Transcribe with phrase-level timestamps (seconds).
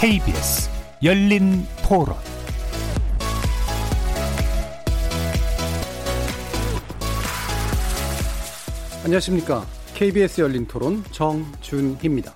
[0.00, 0.68] KBS
[1.02, 2.16] 열린 토론
[9.04, 9.64] 안녕하십니까.
[9.94, 12.34] KBS 열린 토론 정준희입니다.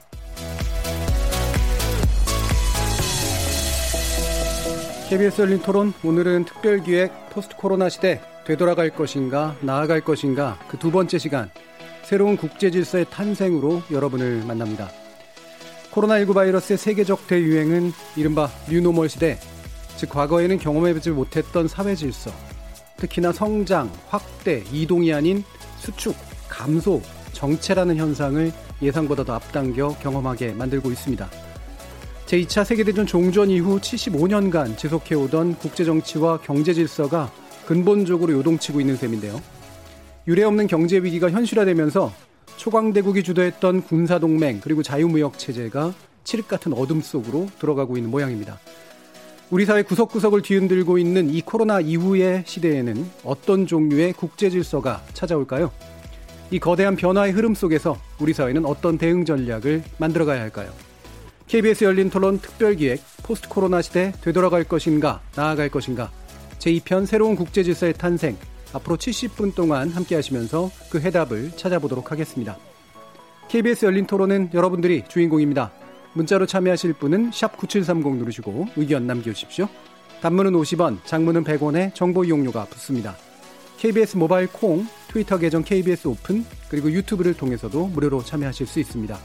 [5.08, 11.18] KBS 열린 토론 오늘은 특별기획 포스트 코로나 시대 되돌아갈 것인가 나아갈 것인가 그 두 번째
[11.18, 11.50] 시간
[12.02, 14.88] 새로운 국제 질서의 탄생으로 여러분을 만납니다.
[15.92, 19.38] 코로나19 바이러스의 세계적 대유행은 이른바 뉴노멀 시대,
[19.96, 22.30] 즉 과거에는 경험해보지 못했던 사회 질서,
[22.96, 25.42] 특히나 성장, 확대, 이동이 아닌
[25.78, 26.14] 수축,
[26.48, 31.28] 감소, 정체라는 현상을 예상보다 더 앞당겨 경험하게 만들고 있습니다.
[32.26, 37.32] 제2차 세계대전 종전 이후 75년간 지속해오던 국제정치와 경제 질서가
[37.66, 39.40] 근본적으로 요동치고 있는 셈인데요.
[40.28, 42.12] 유례없는 경제 위기가 현실화되면서
[42.60, 45.94] 초강대국이 주도했던 군사동맹 그리고 자유무역 체제가
[46.24, 48.58] 칠흑 같은 어둠 속으로 들어가고 있는 모양입니다.
[49.48, 55.72] 우리 사회 구석구석을 뒤흔들고 있는 이 코로나 이후의 시대에는 어떤 종류의 국제 질서가 찾아올까요?
[56.50, 60.70] 이 거대한 변화의 흐름 속에서 우리 사회는 어떤 대응 전략을 만들어가야 할까요?
[61.46, 66.10] KBS 열린 토론 특별기획 포스트 코로나 시대 되돌아갈 것인가 나아갈 것인가
[66.58, 68.36] 제2편 새로운 국제 질서의 탄생
[68.72, 72.56] 앞으로 70분 동안 함께 하시면서 그 해답을 찾아보도록 하겠습니다.
[73.48, 75.72] KBS 열린 토론은 여러분들이 주인공입니다.
[76.12, 79.68] 문자로 참여하실 분은 9730 누르시고 의견 남겨주십시오.
[80.20, 83.16] 단문은 50원, 장문은 100원에 정보 이용료가 붙습니다.
[83.78, 89.18] KBS 모바일 콩, 트위터 계정 KBS 오픈, 그리고 유튜브를 통해서도 무료로 참여하실 수 있습니다.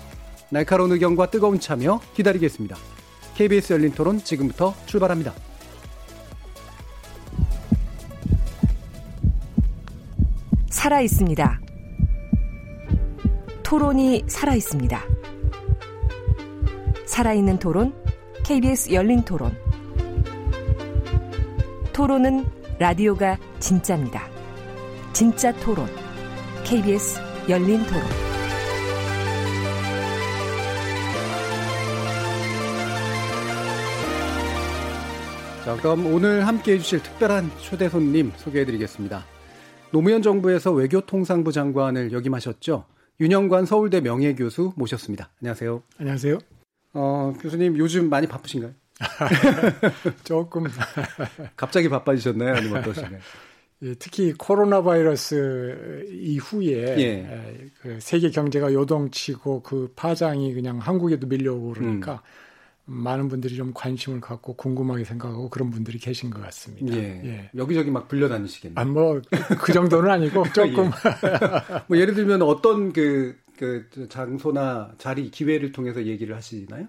[0.49, 2.77] 날카로운 의견과 뜨거운 참여 기다리겠습니다.
[3.35, 5.33] KBS 열린 토론 지금부터 출발합니다.
[10.75, 11.61] 살아 있습니다.
[13.63, 15.01] 토론이 살아 있습니다.
[17.05, 17.95] 살아있는 토론,
[18.43, 19.57] KBS 열린 토론.
[21.93, 22.45] 토론은
[22.77, 24.27] 라디오가 진짜입니다.
[25.13, 25.87] 진짜 토론,
[26.65, 28.03] KBS 열린 토론.
[35.63, 39.34] 자, 그럼 오늘 함께 해주실 특별한 초대 손님 소개해 드리겠습니다.
[39.91, 42.85] 노무현 정부에서 외교통상부 장관을 역임하셨죠.
[43.19, 45.29] 윤영관 서울대 명예교수 모셨습니다.
[45.41, 45.83] 안녕하세요.
[45.99, 46.39] 안녕하세요.
[46.93, 48.73] 어, 교수님 요즘 많이 바쁘신가요?
[50.23, 50.65] 조금.
[51.55, 52.55] 갑자기 바빠지셨나요?
[52.55, 53.19] 아니면 어떠신가요?
[53.83, 57.69] 예, 특히 코로나 바이러스 이후에 예.
[57.81, 62.44] 그 세계 경제가 요동치고 그 파장이 그냥 한국에도 밀려오고 그러니까 음.
[62.85, 66.95] 많은 분들이 좀 관심을 갖고 궁금하게 생각하고 그런 분들이 계신 것 같습니다.
[66.95, 67.21] 예.
[67.25, 67.49] 예.
[67.55, 68.79] 여기저기 막 불려다니시겠네요.
[68.79, 69.21] 아, 뭐,
[69.59, 70.85] 그 정도는 아니고 조금.
[70.85, 70.89] 예.
[71.87, 76.87] 뭐 예를 들면 어떤 그, 그 장소나 자리, 기회를 통해서 얘기를 하시나요?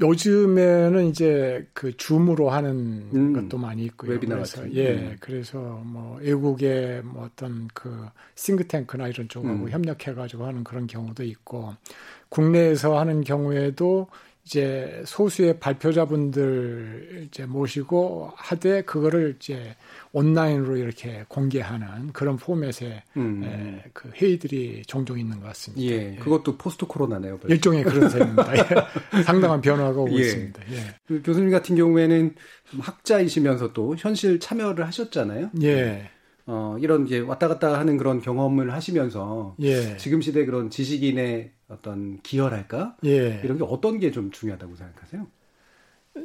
[0.00, 4.12] 요즘에는 이제 그 줌으로 하는 음, 것도 많이 있고요.
[4.12, 4.74] 웨비나 그래서 같은.
[4.74, 5.16] 예, 음.
[5.20, 9.70] 그래서 뭐 외국의 뭐 어떤 그 싱크탱크나 이런 쪽하고 음.
[9.70, 11.74] 협력해가지고 하는 그런 경우도 있고
[12.30, 14.08] 국내에서 하는 경우에도
[14.50, 19.76] 이제 소수의 발표자분들 이제 모시고 하되 그거를 이제
[20.10, 23.44] 온라인으로 이렇게 공개하는 그런 포맷의 음.
[23.44, 25.80] 에, 그 회의들이 종종 있는 것 같습니다.
[25.84, 27.38] 예, 그것도 포스트 코로나네요.
[27.38, 27.54] 벌써.
[27.54, 28.56] 일종의 그런 셈입니다.
[28.56, 29.22] 예.
[29.22, 30.20] 상당한 변화가 오고 예.
[30.20, 30.62] 있습니다.
[30.72, 30.94] 예.
[31.06, 32.34] 그 교수님 같은 경우에는
[32.80, 35.50] 학자이시면서 또 현실 참여를 하셨잖아요.
[35.62, 36.10] 예.
[36.52, 39.96] 어, 이런 이제 왔다 갔다 하는 그런 경험을 하시면서 예.
[39.98, 43.40] 지금 시대 그런 지식인의 어떤 기여랄까 예.
[43.44, 45.26] 이런 게 어떤 게 좀 중요하다고 생각하세요?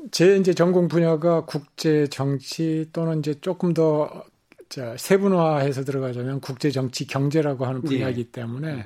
[0.09, 4.23] 제 이제 전공 분야가 국제 정치 또는 이제 조금 더
[4.67, 8.31] 자, 세분화해서 들어가자면 국제 정치 경제라고 하는 분야이기 예.
[8.31, 8.83] 때문에 음.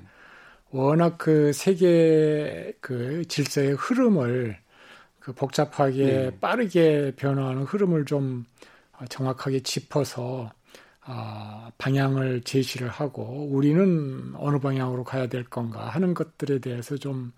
[0.72, 4.58] 워낙 그 세계 그 질서의 흐름을
[5.20, 6.32] 그 복잡하게 예.
[6.42, 8.44] 빠르게 변화하는 흐름을 좀
[9.08, 10.59] 정확하게 짚어서 아,
[11.78, 17.32] 방향을 제시를 하고 우리는 어느 방향으로 가야 될 건가 하는 것들에 대해서 좀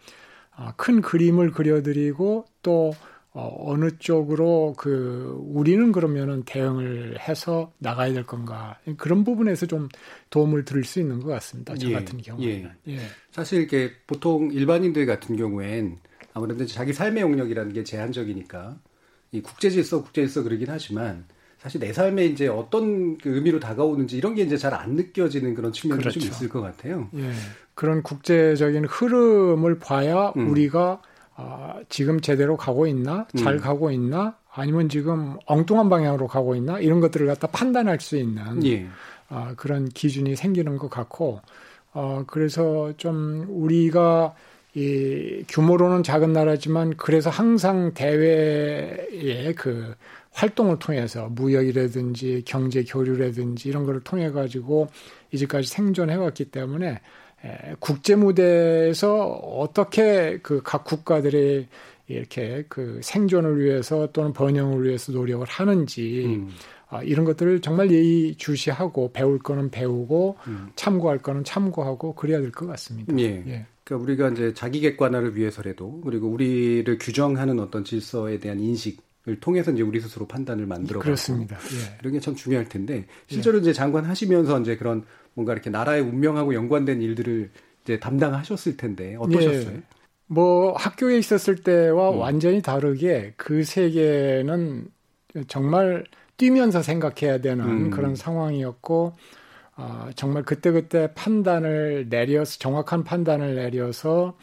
[0.78, 2.94] 큰 그림을 그려드리고 또
[3.34, 9.88] 어, 느 쪽으로 그 우리는 그러면은 대응을 해서 나가야 될 건가 그런 부분에서 좀
[10.30, 11.76] 도움을 드릴 수 있는 것 같습니다.
[11.76, 12.72] 저 예, 같은 경우에는.
[12.90, 13.00] 예.
[13.32, 16.00] 사실 이게 보통 일반인들 같은 경우엔
[16.34, 18.78] 아무래도 자기 삶의 영역이라는 게 제한적이니까
[19.32, 21.26] 이 국제 질서, 국제 질서 그러긴 하지만
[21.62, 25.72] 사실 내 삶에 이제 어떤 그 의미로 다가오는지 이런 게 이제 잘 안 느껴지는 그런
[25.72, 26.20] 측면이 그렇죠.
[26.20, 27.08] 좀 있을 것 같아요.
[27.16, 27.32] 예.
[27.76, 30.50] 그런 국제적인 흐름을 봐야 음.
[30.50, 31.02] 우리가
[31.36, 33.60] 아, 지금 제대로 가고 있나, 잘 음.
[33.60, 38.88] 가고 있나, 아니면 지금 엉뚱한 방향으로 가고 있나 이런 것들을 갖다 판단할 수 있는 예.
[39.30, 41.42] 아, 그런 기준이 생기는 것 같고,
[41.94, 44.34] 어, 그래서 좀 우리가
[44.74, 49.96] 이 규모로는 작은 나라지만 그래서 항상 대외의 그
[50.42, 54.88] 활동을 통해서 무역이라든지 경제 교류라든지 이런 거를 통해 가지고
[55.32, 57.00] 이제까지 생존해 왔기 때문에
[57.80, 61.68] 국제 무대에서 어떻게 그 각 국가들의
[62.08, 66.50] 이렇게 그 생존을 위해서 또는 번영을 위해서 노력을 하는지 음.
[66.90, 70.72] 아, 이런 것들을 정말 예의 주시하고 배울 거는 배우고 음.
[70.76, 73.18] 참고할 거는 참고하고 그래야 될 것 같습니다.
[73.18, 73.44] 예.
[73.48, 73.66] 예.
[73.86, 79.70] 그러니까 우리가 이제 자기 객관화를 위해서라도 그리고 우리를 규정하는 어떤 질서에 대한 인식 을 통해서
[79.72, 81.56] 이제 우리 스스로 판단을 만들어 그렇습니다.
[81.56, 81.98] 예.
[82.02, 83.62] 이런 게 참 중요할 텐데 실제로 예.
[83.62, 85.04] 이제 장관 하시면서 이제 그런
[85.36, 87.52] 뭔가 이렇게 나라의 운명하고 연관된 일들을
[87.84, 89.76] 이제 담당하셨을 텐데 어떠셨어요?
[89.76, 89.82] 예.
[90.26, 92.18] 뭐 학교에 있었을 때와 음.
[92.18, 94.88] 완전히 다르게 그 세계는
[95.48, 96.04] 정말
[96.38, 97.90] 뛰면서 생각해야 되는 음.
[97.92, 99.14] 그런 상황이었고
[99.78, 104.36] 어, 정말 그때그때 판단을 내려서 정확한 판단을 내려서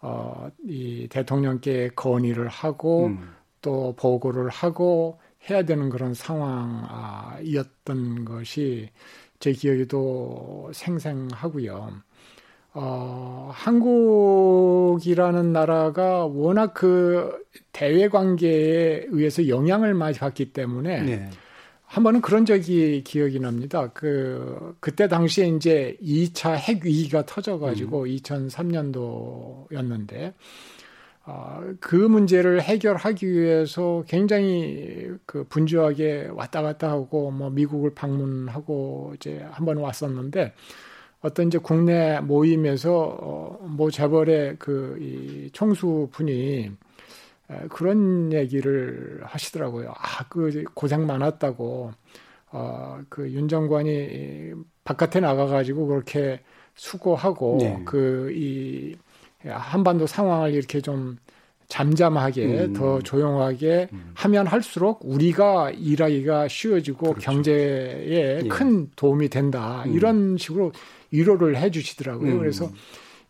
[0.00, 3.39] 어, 이 대통령께 건의를 하고 음.
[3.60, 8.88] 또 보고를 하고 해야 되는 그런 상황이었던 것이
[9.38, 11.92] 제 기억에도 생생하고요.
[12.72, 21.28] 어, 한국이라는 나라가 워낙 그 대외 관계에 의해서 영향을 많이 받기 때문에 네.
[21.90, 23.90] 한 번은 그런 적이 기억이 납니다.
[23.92, 28.08] 그, 그때 당시에 이제 2차 핵 위기가 터져 가지고 음.
[28.10, 30.32] 2003년도였는데, 어,
[31.80, 39.64] 그 문제를 해결하기 위해서 굉장히 그 분주하게 왔다 갔다 하고 뭐 미국을 방문하고 이제 한
[39.66, 40.54] 번 왔었는데,
[41.22, 46.72] 어떤 이제 국내 모임에서 어, 뭐 재벌의 그 이 총수 분이
[47.70, 49.92] 그런 얘기를 하시더라고요.
[49.96, 51.92] 아, 그 고생 많았다고.
[52.52, 54.52] 어, 그윤 장관이
[54.84, 56.40] 바깥에 나가가지고 그렇게
[56.74, 57.82] 수고하고 네.
[57.84, 58.96] 그이
[59.48, 61.16] 한반도 상황을 이렇게 좀
[61.68, 62.72] 잠잠하게 음.
[62.74, 64.10] 더 조용하게 음.
[64.14, 67.20] 하면 할수록 우리가 일하기가 쉬워지고 그렇죠.
[67.20, 68.48] 경제에 예.
[68.48, 69.84] 큰 도움이 된다.
[69.86, 69.94] 음.
[69.94, 70.72] 이런 식으로
[71.12, 72.32] 위로를 해 주시더라고요.
[72.32, 72.38] 음.
[72.38, 72.70] 그래서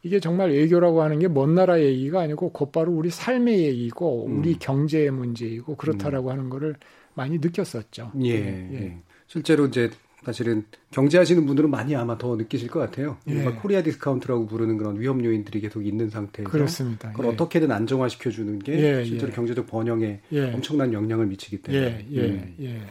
[0.02, 4.38] 이게 정말 외교라고 하는 게 먼 나라 얘기가 아니고 곧바로 우리 삶의 얘기고 음.
[4.38, 6.32] 우리 경제의 문제이고 그렇다라고 음.
[6.32, 6.76] 하는 거를
[7.14, 8.12] 많이 느꼈었죠.
[8.22, 8.40] 예.
[8.40, 8.96] 네, 예.
[9.26, 9.90] 실제로 이제
[10.24, 13.16] 사실은 경제하시는 분들은 많이 아마 더 느끼실 것 같아요.
[13.28, 13.42] 예.
[13.44, 17.10] 코리아 디스카운트라고 부르는 그런 위험 요인들이 계속 있는 상태에서 그렇습니다.
[17.12, 17.30] 그걸 예.
[17.30, 19.34] 어떻게든 안정화시켜 주는 게 예, 실제로 예.
[19.34, 20.52] 경제적 번영에 예.
[20.52, 22.06] 엄청난 영향을 미치기 때문에.
[22.12, 22.86] 예, 음.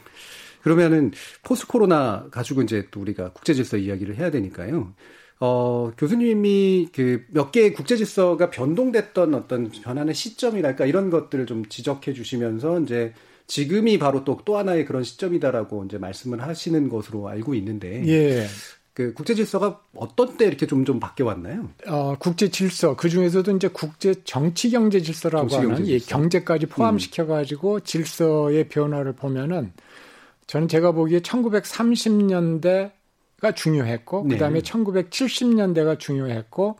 [0.61, 1.11] 그러면은
[1.43, 4.93] 포스 코로나 가지고 이제 또 우리가 국제 질서 이야기를 해야 되니까요.
[5.39, 12.13] 어, 교수님이 그 몇 개의 국제 질서가 변동됐던 어떤 변하는 시점이랄까 이런 것들을 좀 지적해
[12.13, 13.13] 주시면서 이제
[13.49, 18.45] 지금이 바로 또또 하나의 그런 시점이다라고 이제 말씀을 하시는 것으로 알고 있는데 예.
[18.93, 21.67] 그 국제 질서가 어떤 때 이렇게 좀 좀 바뀌어 왔나요?
[21.87, 25.91] 어, 국제 질서 그 중에서도 이제 국제 정치 경제 질서라고 정치 하는 질서.
[25.91, 27.81] 예, 경제까지 포함시켜 가지고 음.
[27.83, 29.73] 질서의 변화를 보면은
[30.45, 32.91] 저는 제가 보기에 1930년대
[33.41, 34.35] 가 중요했고 네.
[34.35, 36.77] 그다음에 1970년대가 중요했고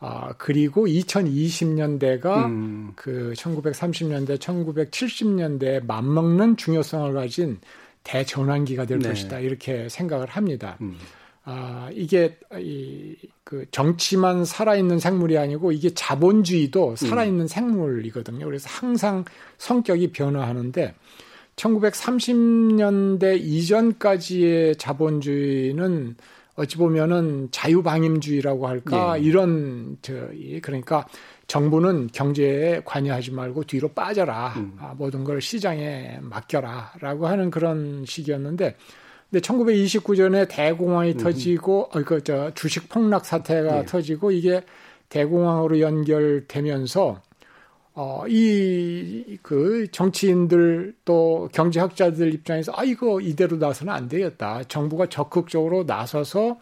[0.00, 2.92] 아 그리고 2020년대가 음.
[2.94, 7.58] 그 1930년대 1970년대에 맞먹는 중요성을 가진
[8.04, 9.08] 대전환기가 될 네.
[9.08, 10.76] 것이다 이렇게 생각을 합니다.
[10.80, 10.96] 음.
[11.44, 13.16] 아 이게 이
[13.48, 17.48] 그 정치만 살아있는 생물이 아니고 이게 자본주의도 살아있는 음.
[17.48, 18.44] 생물이거든요.
[18.44, 19.24] 그래서 항상
[19.56, 20.94] 성격이 변화하는데
[21.56, 26.16] 1930년대 이전까지의 자본주의는
[26.58, 29.20] 어찌 보면은 자유방임주의라고 할까 네.
[29.20, 30.12] 이런 저
[30.60, 31.06] 그러니까
[31.46, 34.76] 정부는 경제에 관여하지 말고 뒤로 빠져라 음.
[34.80, 38.74] 아, 모든 걸 시장에 맡겨라라고 하는 그런 시기였는데
[39.30, 41.16] 근데 1929년에 대공황이 음.
[41.18, 43.86] 터지고 어, 그저 주식 폭락 사태가 네.
[43.86, 44.62] 터지고 이게
[45.10, 47.22] 대공황으로 연결되면서
[48.00, 54.62] 어, 이, 그, 정치인들 또 경제학자들 입장에서, 아, 이거 이대로 나서는 안 되겠다.
[54.68, 56.60] 정부가 적극적으로 나서서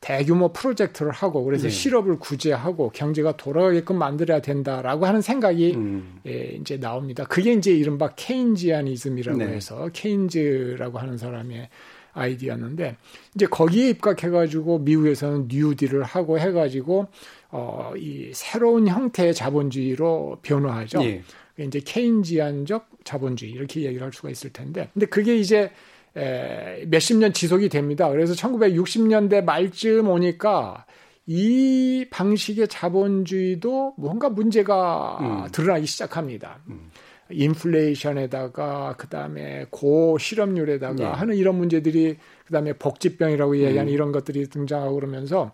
[0.00, 1.70] 대규모 프로젝트를 하고, 그래서 네.
[1.70, 6.20] 실업을 구제하고 경제가 돌아가게끔 만들어야 된다라고 하는 생각이 음.
[6.26, 7.24] 예, 이제 나옵니다.
[7.24, 9.46] 그게 이제 이른바 케인지아니즘이라고 네.
[9.46, 11.70] 해서 케인즈라고 하는 사람의
[12.12, 12.96] 아이디어였는데,
[13.34, 17.06] 이제 거기에 입각해가지고 미국에서는 뉴딜을 하고 해가지고
[17.56, 21.02] 어, 이 새로운 형태의 자본주의로 변화하죠.
[21.04, 21.22] 예.
[21.58, 25.70] 이제 케인지안적 자본주의 이렇게 얘기를 할 수가 있을 텐데, 근데 그게 이제
[26.14, 28.10] 에, 몇십 년 지속이 됩니다.
[28.10, 30.84] 그래서 1960년대 말쯤 오니까
[31.24, 35.50] 이 방식의 자본주의도 뭔가 문제가 음.
[35.50, 36.60] 드러나기 시작합니다.
[36.68, 36.90] 음.
[37.30, 41.04] 인플레이션에다가 그다음에 고실업률에다가 네.
[41.04, 43.94] 하는 이런 문제들이 그다음에 복지병이라고 얘기하는 음.
[43.94, 45.52] 이런 것들이 등장하고 그러면서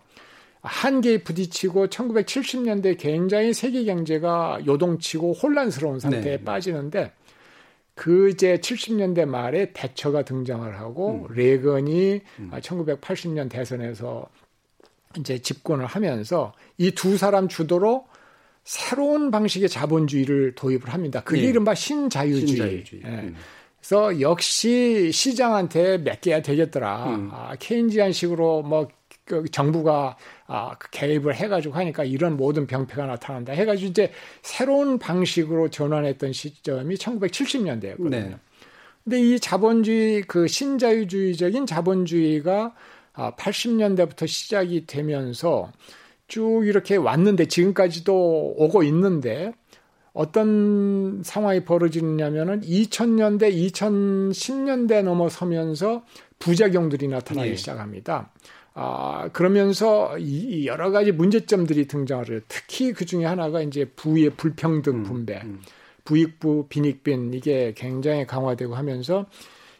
[0.63, 6.43] 한계에 부딪히고 1970년대 굉장히 세계 경제가 요동치고 혼란스러운 상태에 네.
[6.43, 7.11] 빠지는데
[7.95, 11.35] 그 이제 70년대 말에 대처가 등장을 하고 음.
[11.35, 12.51] 레건이 음.
[12.53, 14.27] 1980년 대선에서
[15.19, 18.05] 이제 집권을 하면서 이 두 사람 주도로
[18.63, 21.21] 새로운 방식의 자본주의를 도입을 합니다.
[21.23, 21.47] 그게 네.
[21.47, 22.47] 이른바 신자유주의.
[22.47, 23.01] 신자유주의.
[23.03, 23.07] 예.
[23.09, 23.35] 음.
[23.79, 27.05] 그래서 역시 시장한테 맡겨야 되겠더라.
[27.15, 27.29] 음.
[27.33, 28.93] 아, 케인지안식으로 뭐그
[29.51, 33.53] 정부가 아, 그 개입을 해가지고 하니까 이런 모든 병폐가 나타난다.
[33.53, 34.11] 해가지고 이제
[34.41, 38.09] 새로운 방식으로 전환했던 시점이 1970년대였거든요.
[38.09, 38.35] 네.
[39.03, 42.73] 근데 이 자본주의 그 신자유주의적인 자본주의가
[43.13, 45.71] 아, 80년대부터 시작이 되면서
[46.27, 49.53] 쭉 이렇게 왔는데 지금까지도 오고 있는데
[50.13, 56.03] 어떤 상황이 벌어지느냐면은 2000년대, 2010년대 넘어서면서
[56.39, 57.55] 부작용들이 나타나기 예.
[57.55, 58.31] 시작합니다.
[58.75, 62.39] 아, 그러면서 이 여러 가지 문제점들이 등장을 해요.
[62.47, 65.61] 특히 그 중에 하나가 이제 부의 불평등 음, 분배, 음, 음.
[66.05, 69.25] 부익부, 빈익빈 이게 굉장히 강화되고 하면서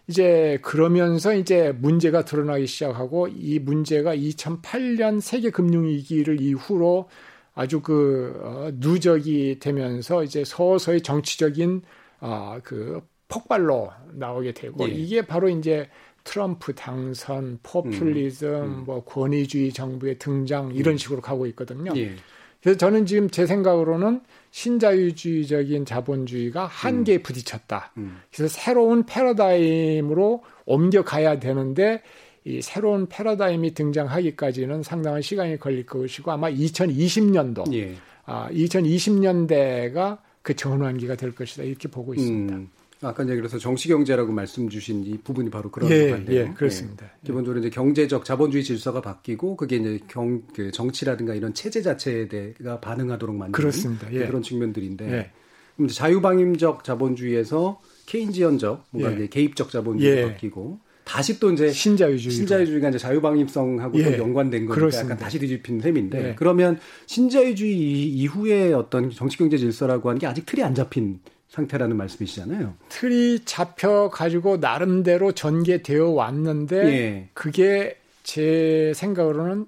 [0.07, 7.09] 이제 그러면서 이제 문제가 드러나기 시작하고 이 문제가 2008년 세계 금융 위기를 이후로
[7.55, 11.81] 아주 그 어, 누적이 되면서 이제 서서히 정치적인
[12.19, 14.93] 아그 폭발로 나오게 되고 예.
[14.93, 15.89] 이게 바로 이제
[16.23, 18.83] 트럼프 당선, 포퓰리즘, 음, 음.
[18.85, 20.97] 뭐 권위주의 정부의 등장 이런 음.
[20.97, 21.91] 식으로 가고 있거든요.
[21.95, 22.15] 예.
[22.61, 27.23] 그래서 저는 지금 제 생각으로는 신자유주의적인 자본주의가 한계에 음.
[27.23, 27.91] 부딪혔다.
[27.97, 28.21] 음.
[28.33, 32.01] 그래서 새로운 패러다임으로 옮겨가야 되는데
[32.45, 37.95] 이 새로운 패러다임이 등장하기까지는 상당한 시간이 걸릴 것이고 아마 2020년도, 예.
[38.25, 42.55] 아, 2020년대가 그 전환기가 될 것이다 이렇게 보고 있습니다.
[42.55, 42.69] 음.
[43.03, 46.39] 아까 이제 그래서 정치 경제라고 말씀 주신 이 부분이 바로 그런 예, 건데요.
[46.41, 47.05] 예, 그렇습니다.
[47.05, 47.09] 예.
[47.25, 52.79] 기본적으로 이제 경제적 자본주의 질서가 바뀌고 그게 이제 경, 그 정치라든가 이런 체제 자체에 대가
[52.79, 54.11] 반응하도록 만드는 그렇습니다.
[54.13, 54.25] 예.
[54.25, 55.31] 그런 측면들인데 예.
[55.75, 59.15] 그럼 자유방임적 자본주의에서 케인지언적 뭔가 예.
[59.15, 60.27] 이제 개입적 자본주의로 예.
[60.27, 65.13] 바뀌고 다시 또 이제 신자유주의 신자유주의가 이제 자유방임성하고 또 연관된 거니까 그렇습니다.
[65.13, 70.63] 약간 다시 뒤집힌 셈인데 그러면 신자유주의 이후에 어떤 정치 경제 질서라고 하는 게 아직 틀이
[70.63, 71.19] 안 잡힌
[71.53, 72.73] 상태라는 말씀이시잖아요.
[72.89, 77.29] 틀이 잡혀 가지고 나름대로 전개되어 왔는데 예.
[77.35, 79.67] 그게 제 생각으로는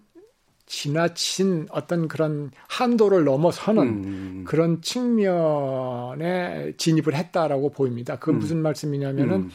[0.66, 4.44] 지나친 어떤 그런 한도를 넘어서는 음.
[4.48, 8.18] 그런 측면에 진입을 했다라고 보입니다.
[8.18, 8.40] 그건 음.
[8.40, 9.52] 무슨 말씀이냐면은 음.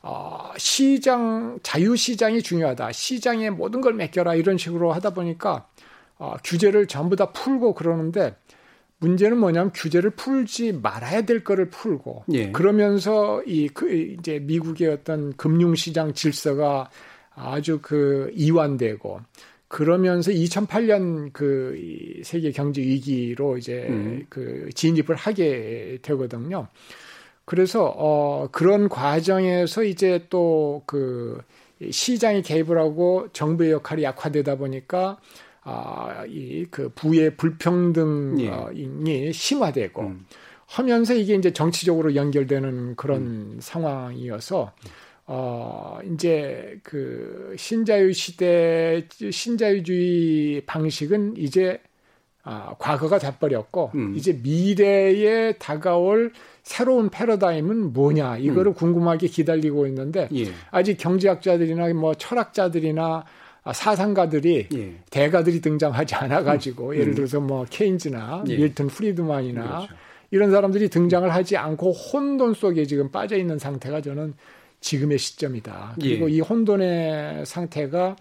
[0.00, 2.92] 어, 시장 자유 시장이 중요하다.
[2.92, 5.68] 시장에 모든 걸 맡겨라 이런 식으로 하다 보니까
[6.16, 8.34] 어, 규제를 전부 다 풀고 그러는데
[8.98, 12.50] 문제는 뭐냐면 규제를 풀지 말아야 될 거를 풀고 예.
[12.52, 16.88] 그러면서 이 그 이제 미국의 어떤 금융시장 질서가
[17.34, 19.20] 아주 그 이완되고
[19.68, 21.78] 그러면서 2008년 그
[22.24, 24.24] 세계 경제 위기로 이제 음.
[24.28, 26.68] 그 진입을 하게 되거든요.
[27.44, 31.40] 그래서 어 그런 과정에서 이제 또 그
[31.90, 35.18] 시장이 개입을 하고 정부의 역할이 약화되다 보니까
[35.68, 38.50] 아, 이 그 부의 불평등이
[39.06, 39.32] 예.
[39.32, 40.26] 심화되고 음.
[40.66, 43.56] 하면서 이게 이제 정치적으로 연결되는 그런 음.
[43.60, 44.72] 상황이어서
[45.26, 51.80] 어 이제 그 신자유 시대 신자유주의 방식은 이제
[52.42, 54.14] 아, 과거가 돼버렸고 음.
[54.16, 56.32] 이제 미래에 다가올
[56.62, 58.74] 새로운 패러다임은 뭐냐 이거를 음.
[58.74, 60.46] 궁금하게 기다리고 있는데 예.
[60.70, 63.24] 아직 경제학자들이나 뭐 철학자들이나 아,
[63.72, 64.94] 사상가들이 예.
[65.10, 66.96] 대가들이 등장하지 않아 가지고 음.
[66.96, 68.56] 예를 들어서 뭐 케인즈나 예.
[68.56, 69.94] 밀턴 프리드만이나 그렇죠.
[70.30, 74.34] 이런 사람들이 등장을 하지 않고 혼돈 속에 지금 빠져 있는 상태가 저는
[74.80, 75.94] 지금의 시점이다.
[76.00, 76.34] 그리고 예.
[76.34, 78.16] 이 혼돈의 상태가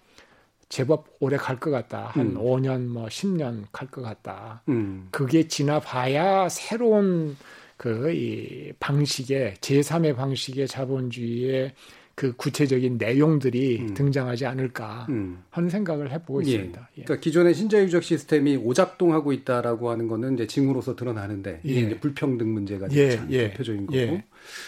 [0.70, 2.10] 제법 오래 갈 것 같다.
[2.14, 2.38] 한 음.
[2.38, 4.64] 5년 뭐 10년 갈 것 같다.
[4.70, 5.08] 음.
[5.12, 7.36] 그게 지나봐야 새로운
[7.78, 11.74] 그 이 방식의 제3의 방식의 자본주의의
[12.15, 13.93] 그 구체적인 내용들이 음.
[13.93, 15.43] 등장하지 않을까 음.
[15.50, 16.51] 하는 생각을 해보고 예.
[16.51, 16.89] 있습니다.
[16.98, 17.03] 예.
[17.03, 21.86] 그러니까 기존의 신자유적 시스템이 오작동하고 있다라고 하는 거는 이제 징후로서 드러나는데 이게 예.
[21.86, 23.19] 이제 불평등 문제가 예.
[23.29, 23.50] 예.
[23.50, 24.24] 대표적인 거고 예.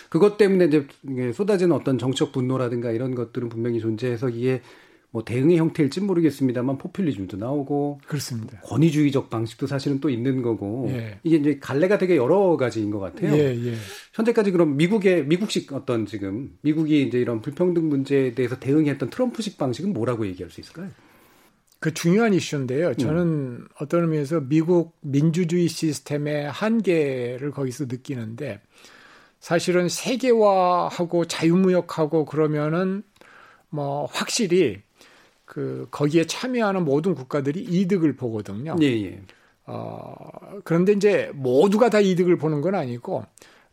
[0.10, 4.62] 그것 때문에 이제 쏟아지는 어떤 정책 분노라든가 이런 것들은 분명히 존재해서 이게
[5.12, 8.60] 뭐 대응의 형태일지 모르겠습니다만 포퓰리즘도 나오고 그렇습니다.
[8.62, 11.20] 권위주의적 방식도 사실은 또 있는 거고 예.
[11.24, 13.34] 이게 이제 갈래가 되게 여러 가지인 것 같아요.
[13.34, 13.76] 예, 예.
[14.14, 19.94] 현재까지 그럼 미국의 미국식 어떤 지금 미국이 이제 이런 불평등 문제에 대해서 대응했던 트럼프식 방식은
[19.94, 20.90] 뭐라고 얘기할 수 있을까요?
[21.80, 22.96] 그 중요한 이슈인데요.
[22.96, 23.68] 저는 음.
[23.80, 28.60] 어떤 의미에서 미국 민주주의 시스템의 한계를 거기서 느끼는데
[29.40, 33.04] 사실은 세계화하고 자유무역하고 그러면은
[33.70, 34.82] 뭐 확실히
[35.48, 38.76] 그 거기에 참여하는 모든 국가들이 이득을 보거든요.
[38.82, 39.22] 예, 예.
[39.66, 40.14] 어,
[40.66, 43.24] 그런데 이제 모두가 다 이득을 보는 건 아니고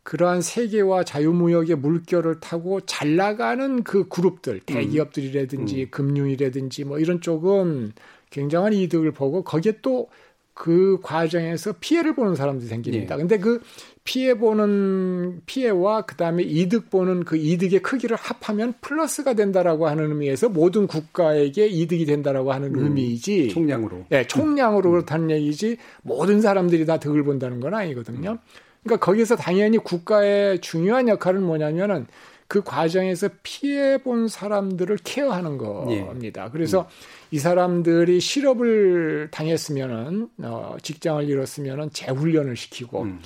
[0.04, 5.88] 그러한 세계와 자유무역의 물결을 타고 잘 나가는 그 그룹들, 대기업들이라든지 음.
[5.90, 7.92] 금융이라든지 뭐 이런 쪽은
[8.30, 10.08] 굉장한 이득을 보고 거기에 또
[10.54, 13.16] 그 과정에서 피해를 보는 사람들이 생깁니다.
[13.16, 13.18] 예.
[13.18, 13.60] 근데 그
[14.04, 20.86] 피해 보는 피해와 그다음에 이득 보는 그 이득의 크기를 합하면 플러스가 된다라고 하는 의미에서 모든
[20.86, 24.92] 국가에게 이득이 된다라고 하는 음, 의미이지 총량으로 예, 총량으로 음.
[24.92, 28.38] 그렇다는 얘기지 모든 사람들이 다 득을 본다는 건 아니거든요.
[28.84, 32.06] 그러니까 거기서 당연히 국가의 중요한 역할은 뭐냐면은
[32.46, 36.44] 그 과정에서 피해 본 사람들을 케어하는 겁니다.
[36.46, 36.50] 예.
[36.52, 36.86] 그래서 음.
[37.30, 43.20] 이 사람들이 실업을 당했으면은 어 직장을 잃었으면은 재훈련을 시키고 음.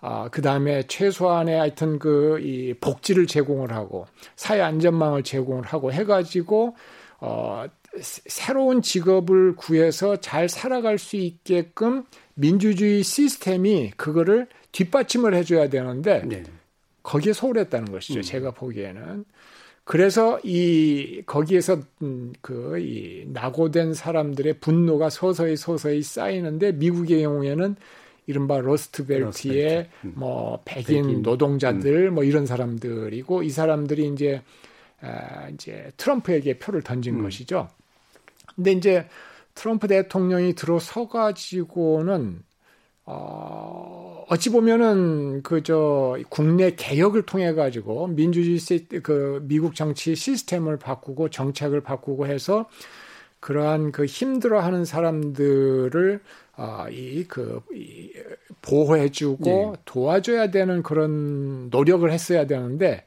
[0.00, 6.76] 아, 그 다음에 최소한의 하여튼 그 이 복지를 제공을 하고 사회 안전망을 제공을 하고 해가지고
[7.20, 7.64] 어
[8.00, 12.04] 새로운 직업을 구해서 잘 살아갈 수 있게끔
[12.34, 16.42] 민주주의 시스템이 그거를 뒷받침을 해줘야 되는데 네.
[17.04, 18.20] 거기에 소홀했다는 것이죠.
[18.20, 18.22] 음.
[18.22, 19.24] 제가 보기에는.
[19.84, 27.76] 그래서 이 거기에서 음, 그이 낙오된 사람들의 분노가 서서히 서서히 쌓이는데 미국의 경우에는
[28.26, 30.12] 이른바 러스트벨트의 음.
[30.16, 31.22] 뭐 백인, 백인.
[31.22, 32.14] 노동자들 음.
[32.14, 34.42] 뭐 이런 사람들이고 이 사람들이 이제
[35.02, 37.22] 아, 이제 트럼프에게 표를 던진 음.
[37.22, 37.68] 것이죠.
[38.56, 39.06] 근데 이제
[39.54, 42.42] 트럼프 대통령이 들어서 가지고는
[43.06, 50.78] 어, 어찌 보면은 그 저 국내 개혁을 통해 가지고 민주주의 시, 그 미국 정치 시스템을
[50.78, 52.66] 바꾸고 정책을 바꾸고 해서
[53.40, 56.20] 그러한 그 힘들어하는 사람들을
[56.56, 58.10] 아, 이, 그, 이,
[58.62, 59.72] 보호해주고 네.
[59.84, 63.04] 도와줘야 되는 그런 노력을 했어야 되는데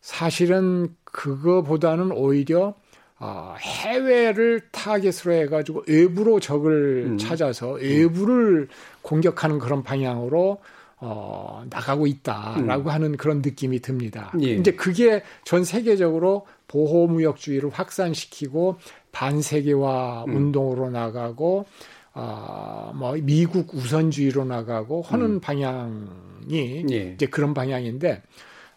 [0.00, 2.74] 사실은 그거보다는 오히려
[3.20, 7.18] 아, 해외를 타겟으로 해가지고 외부로 적을 음.
[7.18, 8.68] 찾아서 외부를
[9.02, 10.58] 공격하는 그런 방향으로
[11.00, 12.88] 어, 나가고 있다라고 음.
[12.88, 14.32] 하는 그런 느낌이 듭니다.
[14.42, 14.50] 예.
[14.50, 18.76] 이제 그게 전 세계적으로 보호무역주의를 확산시키고
[19.12, 20.36] 반세계화 음.
[20.36, 21.66] 운동으로 나가고
[22.12, 25.40] 아, 뭐 미국 우선주의로 나가고 하는 음.
[25.40, 27.12] 방향이 예.
[27.14, 28.22] 이제 그런 방향인데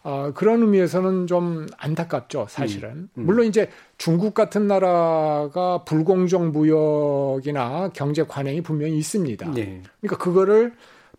[0.04, 2.90] 어, 그런 의미에서는 좀 안타깝죠, 사실은.
[2.90, 3.08] 음.
[3.18, 3.26] 음.
[3.26, 9.52] 물론 이제 중국 같은 나라가 불공정 무역이나 경제 관행이 분명히 있습니다.
[9.52, 9.82] 네.
[10.00, 10.72] 그러니까 그거를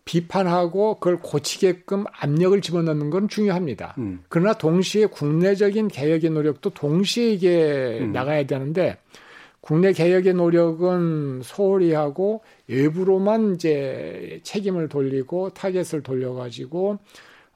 [0.04, 3.94] 비판하고 그걸 고치게끔 압력을 집어넣는 건 중요합니다.
[3.98, 4.22] 음.
[4.28, 8.12] 그러나 동시에 국내적인 개혁의 노력도 동시에 이게 음.
[8.12, 8.98] 나가야 되는데
[9.62, 16.98] 국내 개혁의 노력은 소홀히 하고 외부로만 이제 책임을 돌리고 타겟을 돌려가지고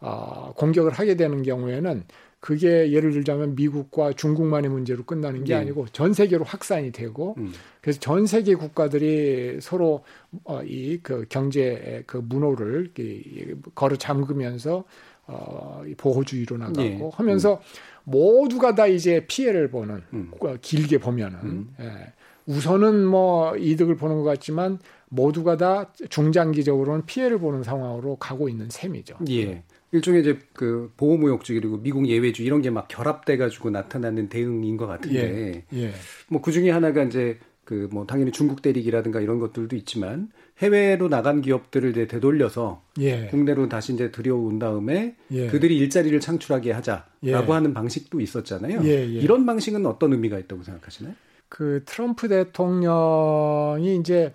[0.01, 2.05] 어, 공격을 하게 되는 경우에는
[2.41, 5.61] 그게 예를 들자면 미국과 중국만의 문제로 끝나는 게 네.
[5.61, 7.53] 아니고 전 세계로 확산이 되고 음.
[7.81, 10.05] 그래서 전 세계 국가들이 서로
[10.45, 14.85] 어, 이 그 경제 그 문호를 이, 걸어 잠그면서
[15.27, 17.11] 어, 보호주의로 나가고 네.
[17.13, 17.59] 하면서 음.
[18.05, 20.31] 모두가 다 이제 피해를 보는 음.
[20.39, 21.75] 어, 길게 보면은 음.
[21.81, 22.13] 예.
[22.47, 24.79] 우선은 뭐 이득을 보는 것 같지만
[25.11, 29.17] 모두가 다 중장기적으로는 피해를 보는 상황으로 가고 있는 셈이죠.
[29.31, 29.63] 예.
[29.93, 34.87] 일종의 이제 그 보호무역주의 그리고 미국 예외주의 이런 게 막 결합돼 가지고 나타나는 대응인 것
[34.87, 35.79] 같은데 예.
[35.85, 35.93] 예.
[36.29, 41.91] 뭐그 중에 하나가 이제 그 뭐 당연히 중국 대리기라든가 이런 것들도 있지만 해외로 나간 기업들을
[41.91, 43.27] 이제 되돌려서 예.
[43.27, 45.47] 국내로 다시 이제 들여온 다음에 예.
[45.49, 47.35] 그들이 일자리를 창출하게 하자라고 예.
[47.35, 48.81] 하는 방식도 있었잖아요.
[48.85, 49.05] 예, 예.
[49.07, 51.15] 이런 방식은 어떤 의미가 있다고 생각하시나요?
[51.51, 54.35] 그 트럼프 대통령이 이제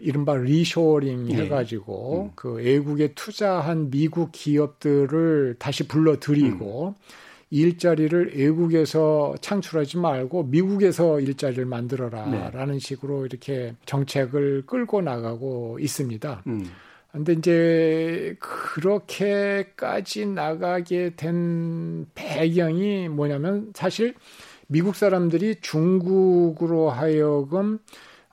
[0.00, 1.36] 이른바 리쇼링 예.
[1.36, 2.32] 해가지고 음.
[2.34, 6.94] 그 외국에 투자한 미국 기업들을 다시 불러들이고 음.
[7.50, 12.78] 일자리를 외국에서 창출하지 말고 미국에서 일자리를 만들어라라는 네.
[12.78, 16.42] 식으로 이렇게 정책을 끌고 나가고 있습니다.
[16.46, 16.70] 음.
[17.10, 24.14] 근데 이제 그렇게까지 나가게 된 배경이 뭐냐면 사실
[24.66, 27.78] 미국 사람들이 중국으로 하여금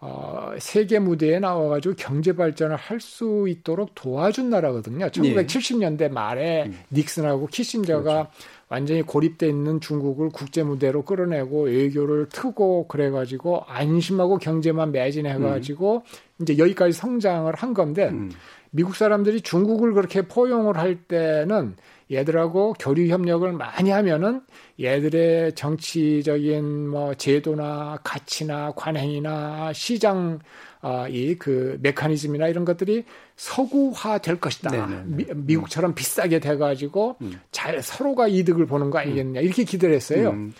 [0.07, 5.07] 어, 세계 무대에 나와가지고 경제 발전을 할 수 있도록 도와준 나라거든요.
[5.07, 6.79] 1970년대 말에 음.
[6.91, 8.29] 닉슨하고 키신저가 그렇죠.
[8.67, 16.41] 완전히 고립돼 있는 중국을 국제 무대로 끌어내고 외교를 트고 그래가지고 안심하고 경제만 매진해가지고 음.
[16.41, 18.31] 이제 여기까지 성장을 한 건데 음.
[18.71, 21.75] 미국 사람들이 중국을 그렇게 포용을 할 때는
[22.11, 24.41] 얘들하고 교류 협력을 많이 하면은
[24.79, 30.39] 얘들의 정치적인 뭐 제도나 가치나 관행이나 시장
[30.81, 33.05] 아, 이그 메커니즘이나 이런 것들이
[33.37, 34.69] 서구화 될 것이다.
[34.69, 35.03] 네네네.
[35.05, 35.95] 미, 미국처럼 음.
[35.95, 37.41] 비싸게 돼가지고 음.
[37.51, 39.43] 잘 서로가 이득을 보는 거 아니겠냐 음.
[39.43, 40.29] 이렇게 기대를 했어요.
[40.29, 40.53] 음.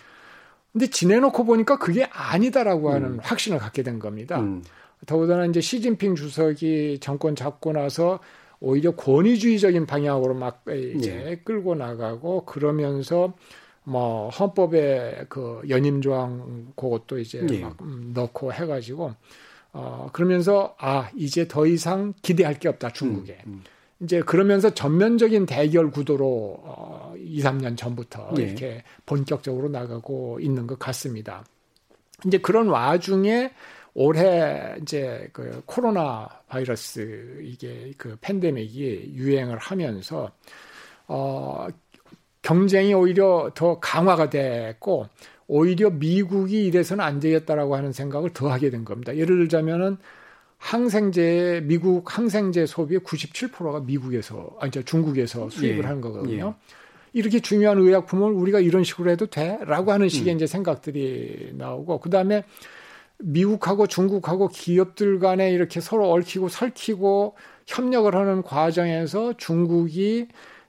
[0.72, 3.18] 근데 지내놓고 보니까 그게 아니다라고 하는 음.
[3.22, 4.44] 확신을 갖게 된 겁니다.
[5.00, 5.06] 음.
[5.06, 8.20] 더군다나 이제 시진핑 주석이 정권 잡고 나서
[8.60, 11.36] 오히려 권위주의적인 방향으로 막 이제 네.
[11.44, 13.34] 끌고 나가고 그러면서
[13.84, 17.60] 뭐 헌법에 그 연임 조항 그것도 이제 네.
[17.60, 19.14] 막 음, 넣고 해가지고
[19.72, 23.64] 어 그러면서 아 이제 더 이상 기대할 게 없다 중국에 음, 음.
[24.00, 26.26] 이제 그러면서 전면적인 대결 구도로
[26.64, 28.42] 어 2, 3년 전부터 네.
[28.42, 31.44] 이렇게 본격적으로 나가고 있는 것 같습니다.
[32.26, 33.52] 이제 그런 와중에
[33.98, 40.30] 올해 이제 그 코로나 바이러스 이게 그 팬데믹이 유행을 하면서
[41.08, 41.66] 어
[42.42, 45.08] 경쟁이 오히려 더 강화가 됐고
[45.46, 49.16] 오히려 미국이 이래서는 안 되겠다라고 하는 생각을 더 하게 된 겁니다.
[49.16, 49.96] 예를 들자면은
[50.58, 56.54] 항생제 미국 항생제 소비의 97%가 미국에서 아니 저 중국에서 수입을 예, 하는 거거든요.
[56.54, 56.72] 예.
[57.14, 60.36] 이렇게 중요한 의약품을 우리가 이런 식으로 해도 돼라고 하는 식의 음.
[60.36, 62.44] 이제 생각들이 나오고 그다음에
[63.18, 67.34] 미국하고 중국하고 기업들 간에 이렇게 서로 얽히고 설키고
[67.66, 70.28] 협력을 하는 과정에서 중국이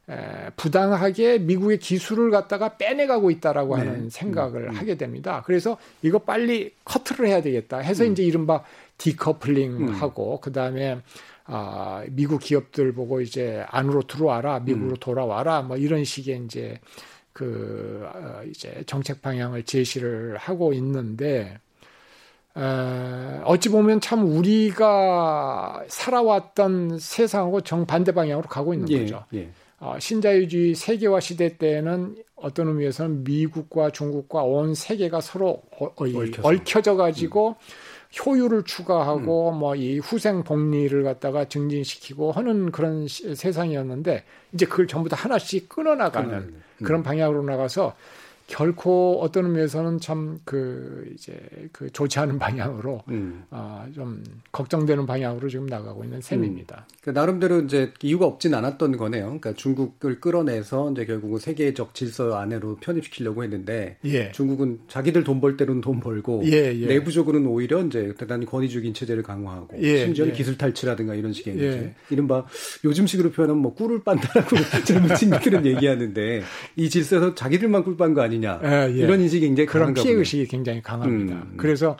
[0.09, 3.85] 에, 부당하게 미국의 기술을 갖다가 빼내가고 있다라고 네.
[3.85, 4.75] 하는 생각을 음, 음.
[4.75, 5.43] 하게 됩니다.
[5.45, 8.13] 그래서 이거 빨리 커트를 해야 되겠다 해서 음.
[8.13, 8.63] 이제 이른바
[8.97, 10.41] 디커플링하고 음.
[10.41, 11.01] 그다음에
[11.49, 14.97] 아, 미국 기업들 보고 이제 안으로 들어와라, 미국으로 음.
[14.99, 16.79] 돌아와라, 뭐 이런 식의 이제
[17.31, 21.66] 그 어, 이제 정책 방향을 제시를 하고 있는데 에,
[23.43, 29.23] 어찌 보면 참 우리가 살아왔던 세상하고 정반대 방향으로 가고 있는 예, 거죠.
[29.33, 29.49] 예.
[29.79, 35.93] 어, 신자유주의 세계화 시대 때는 어떤 의미에서는 미국과 중국과 온 세계가 서로 어,
[36.43, 37.55] 얽혀져 가지고 음.
[38.25, 39.59] 효율을 추가하고 음.
[39.59, 46.33] 뭐이 후생 복리를 갖다가 증진시키고 하는 그런 시, 세상이었는데 이제 그걸 전부 다 하나씩 끊어나가는
[46.33, 46.63] 음.
[46.83, 47.95] 그런 방향으로 나가서
[48.47, 51.37] 결코 어떤 의미에서는 참 그 이제
[51.71, 53.43] 그 좋지 않은 방향으로 음.
[53.49, 56.85] 아좀 걱정되는 방향으로 지금 나가고 있는 셈입니다.
[56.87, 56.95] 음.
[57.01, 59.25] 그러니까 나름대로 이제 이유가 없진 않았던 거네요.
[59.25, 64.31] 그러니까 중국을 끌어내서 이제 결국은 세계적 질서 안으로 편입시키려고 했는데 예.
[64.31, 66.87] 중국은 자기들 돈 벌 때로는 돈 벌고 예, 예.
[66.87, 70.35] 내부적으로는 오히려 이제 대단히 권위주의인 체제를 강화하고 예, 심지어는 예.
[70.37, 71.67] 기술 탈취라든가 이런 식의 예.
[71.67, 72.43] 이제 이른바
[72.83, 74.55] 요즘식으로 표현하면 뭐 꿀을 빤다라고
[74.85, 76.41] 젊은 친구들은 얘기하는데
[76.75, 78.97] 이 질서에서 자기들만 꿀 빤 거 아니냐 아니냐 예, 예.
[78.99, 81.35] 이런 인식이 굉장히 그런 피해 의식이 굉장히 강합니다.
[81.35, 81.53] 음.
[81.57, 81.97] 그래서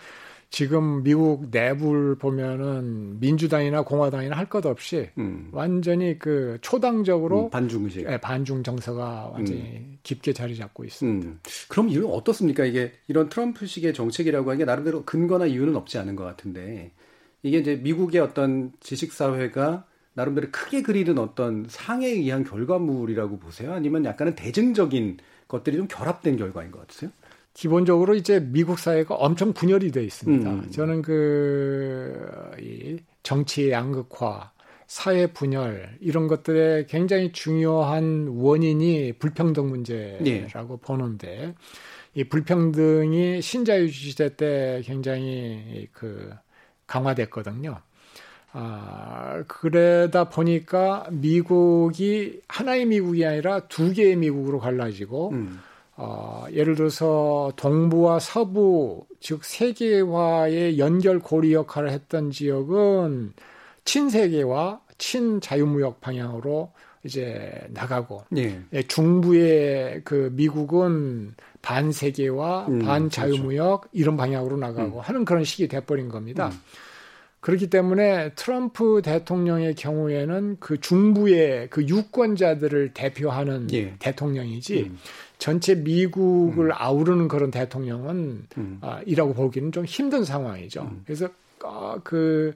[0.49, 5.49] 지금 미국 내부를 보면은 민주당이나 공화당이나 할 것 없이 음.
[5.51, 9.97] 완전히 그 초당적으로 음, 반중 의식, 예, 반중 정서가 완전히 음.
[10.03, 11.27] 깊게 자리 잡고 있습니다.
[11.27, 11.39] 음.
[11.67, 12.63] 그럼 이유는 어떻습니까?
[12.63, 16.91] 이게 이런 트럼프식의 정책이라고 하는 게 나름대로 근거나 이유는 없지 않은 것 같은데
[17.43, 23.73] 이게 이제 미국의 어떤 지식 사회가 나름대로 크게 그리는 어떤 상에 의한 결과물이라고 보세요?
[23.73, 27.11] 아니면 약간은 대증적인 것들이 좀 결합된 결과인 것 같으세요?
[27.53, 30.49] 기본적으로 이제 미국 사회가 엄청 분열이 돼 있습니다.
[30.49, 30.69] 음.
[30.71, 34.51] 저는 그이 정치의 양극화,
[34.85, 40.81] 사회 분열 이런 것들의 굉장히 중요한 원인이 불평등 문제라고 네.
[40.81, 41.55] 보는데
[42.13, 46.31] 이 불평등이 신자유주의 시대 때 굉장히 그
[46.87, 47.81] 강화됐거든요.
[48.59, 55.59] 아, 그러다 보니까 미국이 하나의 미국이 아니라 두 개의 미국으로 갈라지고, 음.
[55.95, 63.33] 어, 예를 들어서 동부와 서부, 즉 세계화의 연결 고리 역할을 했던 지역은
[63.85, 66.71] 친세계와 친자유무역 방향으로
[67.03, 68.59] 이제 나가고, 예.
[68.73, 73.89] 예 중부의 그 미국은 반세계와 음, 반자유무역 그렇죠.
[73.91, 75.01] 이런 방향으로 나가고 음.
[75.01, 76.47] 하는 그런 식이 돼버린 겁니다.
[76.47, 76.59] 음.
[77.39, 83.95] 그렇기 때문에 트럼프 대통령의 경우에는 그 중부의 그 유권자들을 대표하는 예.
[83.99, 84.97] 대통령이지 음.
[85.37, 86.71] 전체 미국을 음.
[86.73, 88.77] 아우르는 그런 대통령은 음.
[88.81, 90.81] 아, 이라고 보기는 좀 힘든 상황이죠.
[90.81, 91.01] 음.
[91.05, 91.29] 그래서
[91.63, 92.53] 어, 그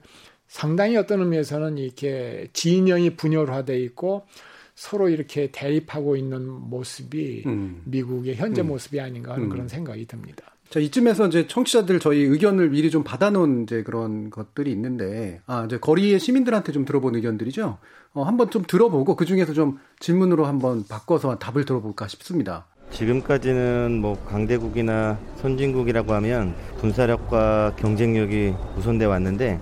[0.48, 4.26] 상당히 어떤 의미에서는 이렇게 진영이 분열화돼 있고
[4.74, 7.82] 서로 이렇게 대립하고 있는 모습이 음.
[7.84, 8.68] 미국의 현재 음.
[8.68, 10.51] 모습이 아닌가 하는 그런 생각이 듭니다.
[10.72, 15.78] 자, 이쯤에서 이제 청취자들 저희 의견을 미리 좀 받아놓은 이제 그런 것들이 있는데, 아, 이제
[15.78, 17.76] 거리의 시민들한테 좀 들어본 의견들이죠.
[18.14, 22.64] 어, 한번 좀 들어보고 그 중에서 좀 질문으로 한번 바꿔서 답을 들어볼까 싶습니다.
[22.90, 29.60] 지금까지는 뭐 강대국이나 선진국이라고 하면 군사력과 경쟁력이 우선돼 왔는데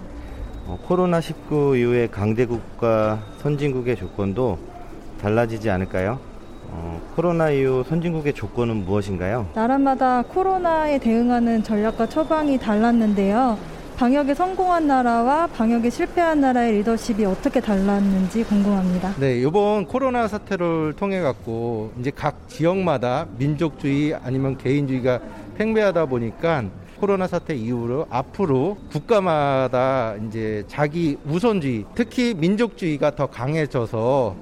[0.67, 4.61] 어, 코로나 19 이후에 강대국과 선진국의 조건도
[5.21, 6.30] 달라지지 않을까요?
[6.73, 9.49] 어, 코로나 이후 선진국의 조건은 무엇인가요?
[9.55, 13.59] 나라마다 코로나에 대응하는 전략과 처방이 달랐는데요.
[13.97, 19.15] 방역에 성공한 나라와 방역에 실패한 나라의 리더십이 어떻게 달랐는지 궁금합니다.
[19.19, 25.21] 네, 이번 코로나 사태를 통해 갖고 이제 각 지역마다 민족주의 아니면 개인주의가
[25.59, 26.65] 팽배하다 보니까
[26.99, 34.35] 코로나 사태 이후로 앞으로 국가마다 이제 자기 우선주의, 특히 민족주의가 더 강해져서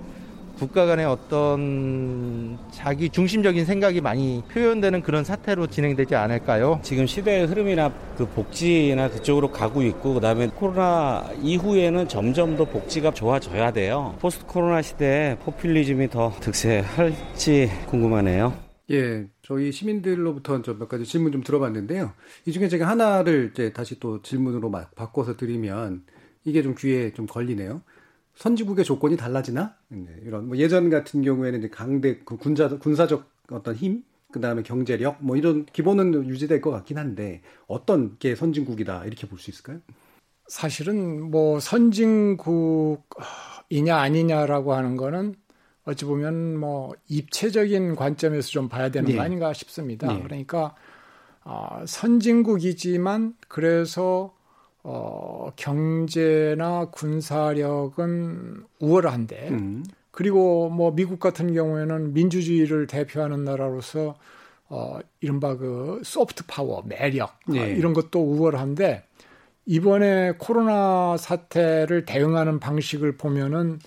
[0.59, 6.81] 국가 간의 어떤 자기 중심적인 생각이 많이 표현되는 그런 사태로 진행되지 않을까요?
[6.83, 13.73] 지금 시대의 흐름이나 그 복지나 그쪽으로 가고 있고 그다음에 코로나 이후에는 점점 더 복지가 좋아져야
[13.73, 14.17] 돼요.
[14.21, 18.53] 포스트 코로나 시대에 포퓰리즘이 더 득세할지 궁금하네요.
[18.91, 22.13] 예, 저희 시민들로부터 몇 가지 질문 좀 들어봤는데요.
[22.47, 26.03] 이 중에 제가 하나를 이제 다시 또 질문으로 바꿔서 드리면
[26.45, 27.83] 이게 좀 귀에 좀 걸리네요.
[28.39, 29.75] 선진국의 조건이 달라지나?
[29.89, 34.63] 네, 이런 뭐 예전 같은 경우에는 이제 강대 그 군자 군사적 어떤 힘, 그 다음에
[34.63, 39.81] 경제력 뭐 이런 기본은 유지될 것 같긴 한데 어떤 게 선진국이다 이렇게 볼 수 있을까요?
[40.47, 43.03] 사실은 뭐 선진국이냐
[43.97, 45.35] 아니냐라고 하는 거는
[45.85, 49.17] 어찌 보면 뭐 입체적인 관점에서 좀 봐야 되는 네.
[49.17, 50.07] 거 아닌가 싶습니다.
[50.13, 50.23] 네.
[50.23, 50.77] 그러니까
[51.45, 54.38] 어, 선진국이지만 그래서
[54.91, 59.85] 어, 경제나 군사력은 우월한데 음.
[60.11, 64.17] 그리고 뭐 미국 같은 경우에는 민주주의를 대표하는 나라로서
[64.71, 67.61] 어, 이른바 그 소프트 파워, 매력 네.
[67.61, 69.05] 어, 이런 것도 우월한데
[69.67, 73.81] 이번에 코로나 사태를 대응하는 방식을 보면은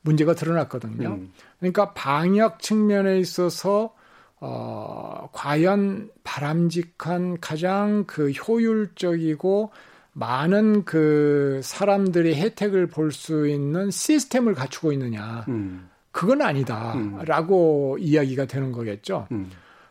[0.00, 1.08] 문제가 드러났거든요.
[1.08, 1.32] 음.
[1.60, 3.94] 그러니까 방역 측면에 있어서
[4.40, 9.70] 어, 과연 바람직한 가장 그 효율적이고
[10.18, 15.44] 많은 그 사람들이 혜택을 볼 수 있는 시스템을 갖추고 있느냐.
[15.48, 15.88] 음.
[16.10, 17.98] 그건 아니다라고 음.
[18.00, 19.28] 이야기가 되는 거겠죠.
[19.30, 19.50] 음.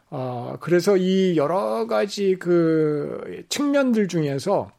[0.10, 4.72] 어, 그래서 이 여러 가지 그 측면들 중에서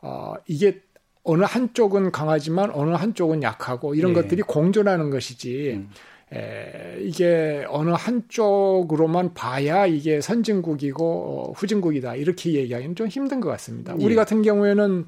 [0.00, 0.80] 어, 이게
[1.22, 4.22] 어느 한쪽은 강하지만 어느 한쪽은 약하고 이런 네.
[4.22, 5.72] 것들이 공존하는 것이지.
[5.74, 5.90] 음.
[6.32, 13.94] 에, 이게 어느 한쪽으로만 봐야 이게 선진국이고 어, 후진국이다 이렇게 얘기하기는 좀 힘든 것 같습니다.
[13.98, 14.04] 예.
[14.04, 15.06] 우리 같은 경우에는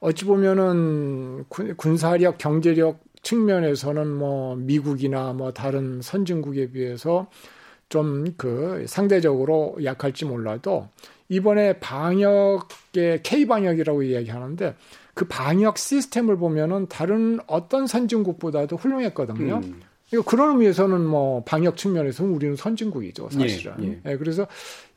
[0.00, 7.28] 어찌 보면은 군, 사력 경제력 측면에서는 뭐 미국이나 뭐 다른 선진국에 비해서
[7.88, 10.88] 좀 그 상대적으로 약할지 몰라도
[11.28, 14.74] 이번에 방역의 K 방역이라고 이야기하는데
[15.14, 19.60] 그 방역 시스템을 보면은 다른 어떤 선진국보다도 훌륭했거든요.
[19.62, 19.80] 음.
[20.20, 23.72] 그런 의미에서는 뭐 방역 측면에서는 우리는 선진국이죠, 사실은.
[23.80, 24.12] 예, 예.
[24.12, 24.46] 예, 그래서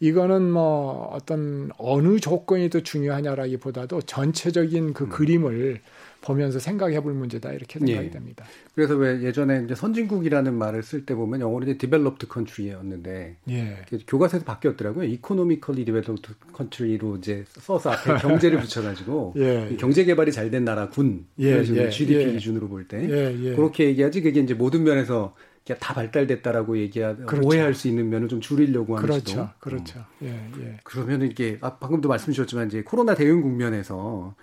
[0.01, 5.10] 이거는 뭐 어떤 어느 조건이 더 중요하냐라기보다도 전체적인 그 음.
[5.10, 5.80] 그림을
[6.25, 8.09] 보면서 생각해 볼 문제다 이렇게 생각이 예.
[8.09, 8.45] 됩니다.
[8.73, 13.77] 그래서 왜 예전에 이제 선진국이라는 말을 쓸 때 보면 영어로 이제 developed country였는데 예.
[14.07, 15.05] 교과서에서 바뀌었더라고요.
[15.05, 19.75] economically developed country로 이제 써서 앞에 경제를 붙여가지고 예.
[19.79, 21.63] 경제 개발이 잘 된 나라 군 예.
[21.63, 21.89] 예.
[21.89, 22.31] GDP 예.
[22.33, 25.35] 기준으로 볼때 예, 그렇게 얘기하지 그게 이제 모든 면에서
[25.79, 27.47] 다 발달됐다라고 얘기하 그렇죠.
[27.47, 29.27] 오해할 수 있는 면을 좀 줄이려고 하는 그렇죠.
[29.27, 29.47] 시도.
[29.59, 29.99] 그렇죠.
[29.99, 30.05] 어.
[30.21, 30.27] 예,
[30.59, 30.77] 예.
[30.83, 34.35] 그러면 이게 아, 방금도 말씀 주셨지만 이제 코로나 대응 국면에서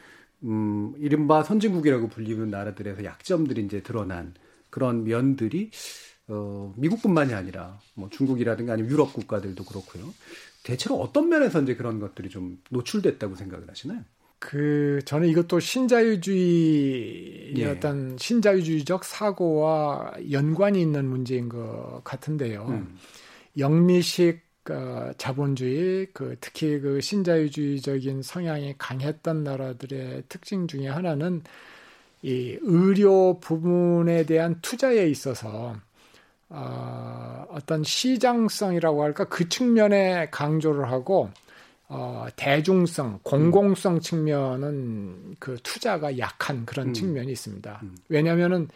[0.45, 4.35] 음, 이른바 선진국이라고 불리는 나라들에서 약점들이 이제 드러난
[4.71, 5.71] 그런 면들이
[6.29, 10.13] 어, 미국뿐만이 아니라 뭐 중국이라든가 아니면 유럽 국가들도 그렇고요.
[10.63, 14.01] 대체로 어떤 면에서 이제 그런 것들이 좀 노출됐다고 생각을 하시나요?
[14.39, 17.67] 그 저는 이것도 신자유주의 예.
[17.67, 22.67] 어떤 신자유주의적 사고와 연관이 있는 문제인 것 같은데요.
[22.69, 22.97] 음.
[23.57, 31.43] 영미식 그 자본주의, 그 특히 그 신자유주의적인 성향이 강했던 나라들의 특징 중에 하나는
[32.23, 35.75] 이 의료 부분에 대한 투자에 있어서
[36.49, 41.31] 어, 어떤 시장성이라고 할까 그 측면에 강조를 하고
[41.89, 44.01] 어, 대중성, 공공성 음.
[44.01, 46.93] 측면은 그 투자가 약한 그런 음.
[46.95, 47.81] 측면이 있습니다.
[47.83, 47.97] 음.
[48.09, 48.69] 왜냐하면은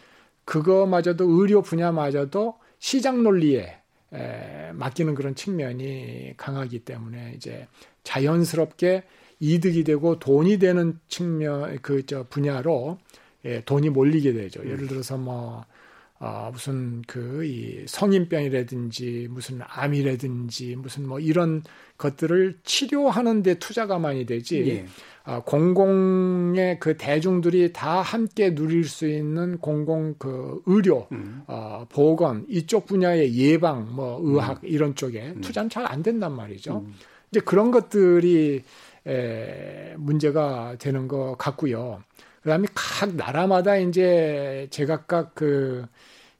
[0.45, 3.76] 그거마저도 의료 분야마저도 시장 논리에
[4.13, 7.67] 에, 맡기는 그런 측면이 강하기 때문에 이제
[8.03, 9.03] 자연스럽게
[9.39, 12.97] 이득이 되고 돈이 되는 측면 그 저 분야로
[13.45, 14.61] 예, 돈이 몰리게 되죠.
[14.65, 14.87] 예를 음.
[14.87, 15.63] 들어서 뭐
[16.19, 21.63] 어, 무슨 그 이 성인병이라든지 무슨 암이라든지 무슨 뭐 이런
[21.97, 24.67] 것들을 치료하는 데 투자가 많이 되지.
[24.67, 24.85] 예.
[25.27, 31.43] 어, 공공의 그 대중들이 다 함께 누릴 수 있는 공공 그 의료, 음.
[31.47, 34.69] 어, 보건 이쪽 분야의 예방, 뭐 의학 음.
[34.69, 35.41] 이런 쪽에 음.
[35.41, 36.77] 투자는 잘 안 된단 말이죠.
[36.85, 36.93] 음.
[37.29, 38.63] 이제 그런 것들이
[39.05, 42.01] 에, 문제가 되는 것 같고요.
[42.41, 45.85] 그다음에 각 나라마다 이제 제각각 그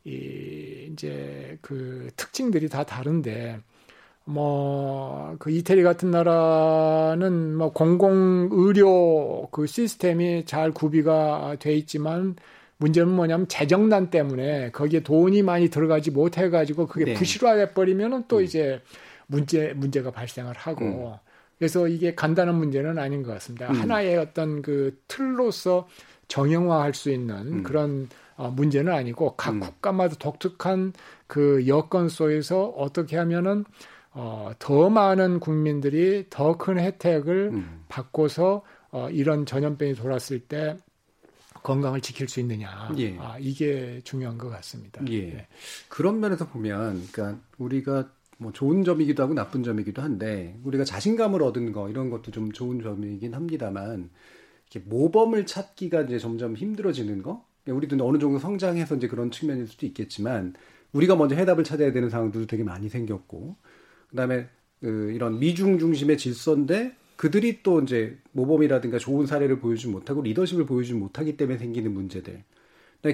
[0.06, 3.60] 이, 이제 그 특징들이 다 다른데
[4.30, 12.36] 뭐, 그 이태리 같은 나라는 뭐 공공 의료 그 시스템이 잘 구비가 돼 있지만
[12.76, 17.14] 문제는 뭐냐면 재정난 때문에 거기에 돈이 많이 들어가지 못해 가지고 그게 네.
[17.14, 18.44] 부실화돼 버리면은 또 음.
[18.44, 18.82] 이제
[19.28, 21.14] 문제 문제가 발생을 하고 음.
[21.58, 23.70] 그래서 이게 간단한 문제는 아닌 것 같습니다.
[23.70, 23.76] 음.
[23.82, 25.88] 하나의 어떤 그 틀로서
[26.28, 27.64] 정형화할 수 있는 음.
[27.64, 29.60] 그런 어, 문제는 아니고 각 음.
[29.62, 30.92] 국가마다 독특한
[31.28, 33.64] 그 여건 속에서 어떻게 하면은
[34.20, 37.84] 어, 더 많은 국민들이 더 큰 혜택을 음.
[37.88, 40.76] 받고서 어, 이런 전염병이 돌았을 때
[41.62, 42.90] 건강을 지킬 수 있느냐.
[42.98, 43.16] 예.
[43.20, 45.02] 아, 이게 중요한 것 같습니다.
[45.10, 45.22] 예.
[45.22, 45.48] 네.
[45.90, 51.72] 그런 면에서 보면, 그러니까 우리가 뭐 좋은 점이기도 하고 나쁜 점이기도 한데 우리가 자신감을 얻은
[51.72, 54.10] 거 이런 것도 좀 좋은 점이긴 합니다만
[54.72, 57.44] 이렇게 모범을 찾기가 이제 점점 힘들어지는 거.
[57.64, 60.54] 그러니까 우리도 어느 정도 성장해서 이제 그런 측면일 수도 있겠지만
[60.94, 63.56] 우리가 먼저 해답을 찾아야 되는 상황도 되게 많이 생겼고
[64.10, 64.48] 그다음에
[64.82, 70.94] 그 이런 미중 중심의 질서인데 그들이 또 이제 모범이라든가 좋은 사례를 보여주지 못하고 리더십을 보여주지
[70.94, 72.44] 못하기 때문에 생기는 문제들.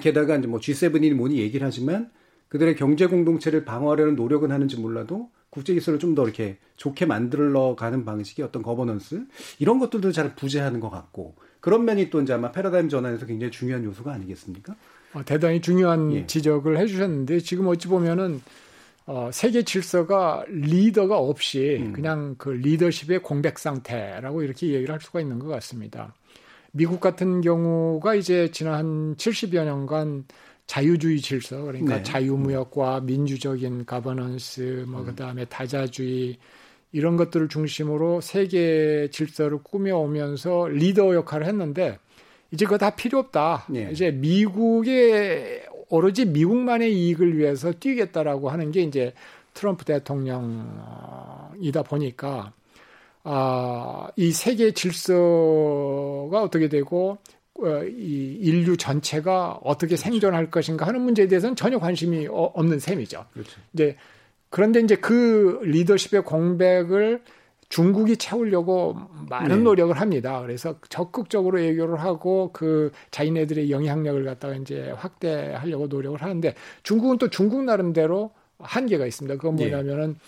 [0.02, 2.10] 게다가 이제 뭐 G7이니 뭐니 얘기를 하지만
[2.50, 8.06] 그들의 경제 공동체를 방어하려는 노력은 하는지 몰라도 국제 질서를 좀 더 이렇게 좋게 만들어 가는
[8.06, 9.26] 방식의 어떤 거버넌스
[9.60, 13.84] 이런 것들도 잘 부재하는 것 같고 그런 면이 또 이제 아마 패러다임 전환에서 굉장히 중요한
[13.84, 14.76] 요소가 아니겠습니까?
[15.14, 16.28] 어, 대단히 중요한 예.
[16.28, 18.42] 지적을 해주셨는데 지금 어찌 보면은
[19.06, 21.94] 어, 세계 질서가 리더가 없이 음.
[21.94, 26.14] 그냥 그 리더십의 공백 상태라고 이렇게 얘기를 할 수가 있는 것 같습니다.
[26.72, 30.26] 미국 같은 경우가 이제 지난 한 70여 년간
[30.66, 32.04] 자유주의 질서 그러니까 네.
[32.04, 35.06] 자유무역과 민주적인 가버넌스 뭐 음.
[35.08, 36.38] 그다음에 다자주의
[36.94, 41.98] 이런 것들을 중심으로 세계 질서를 꾸며오면서 리더 역할을 했는데
[42.52, 43.66] 이제 그거 다 필요 없다.
[43.70, 43.90] 네.
[43.92, 49.14] 이제 미국의 오로지 미국만의 이익을 위해서 뛰겠다라고 하는 게 이제
[49.54, 52.52] 트럼프 대통령이다 보니까
[53.24, 57.20] 아, 이 세계 질서가 어떻게 되고
[57.60, 60.02] 어, 이 인류 전체가 어떻게 그렇죠.
[60.02, 63.26] 생존할 것인가 하는 문제에 대해서는 전혀 관심이 어, 없는 셈이죠.
[63.32, 63.62] 그렇죠.
[63.74, 63.96] 이제
[64.50, 67.22] 그런데 이제 그 리더십의 공백을
[67.70, 68.96] 중국이 채우려고
[69.30, 69.64] 많은 네.
[69.64, 70.42] 노력을 합니다.
[70.42, 77.64] 그래서 적극적으로 애교를 하고 그 자기네들의 영향력을 갖다가 이제 확대하려고 노력을 하는데 중국은 또 중국
[77.64, 79.36] 나름대로 한계가 있습니다.
[79.38, 79.70] 그건 네.
[79.70, 80.20] 뭐냐면은 네.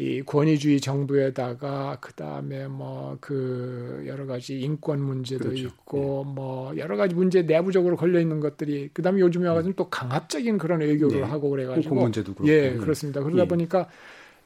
[0.00, 5.66] 이 권위주의 정부에다가 그 다음에 뭐 그 여러 가지 인권 문제도 그렇죠.
[5.66, 6.34] 있고 네.
[6.34, 9.74] 뭐 여러 가지 문제 내부적으로 걸려 있는 것들이 그 다음에 요즘에 와가지고 음.
[9.76, 11.26] 또 강압적인 그런 외교를 네.
[11.26, 12.48] 하고 그래가지고 문제도 그렇고.
[12.50, 13.22] 예 그렇습니다.
[13.22, 13.48] 그러다 예.
[13.48, 13.88] 보니까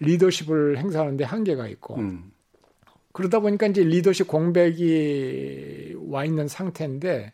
[0.03, 2.33] 리더십을 행사하는데 한계가 있고 음.
[3.13, 7.33] 그러다 보니까 이제 리더십 공백이 와 있는 상태인데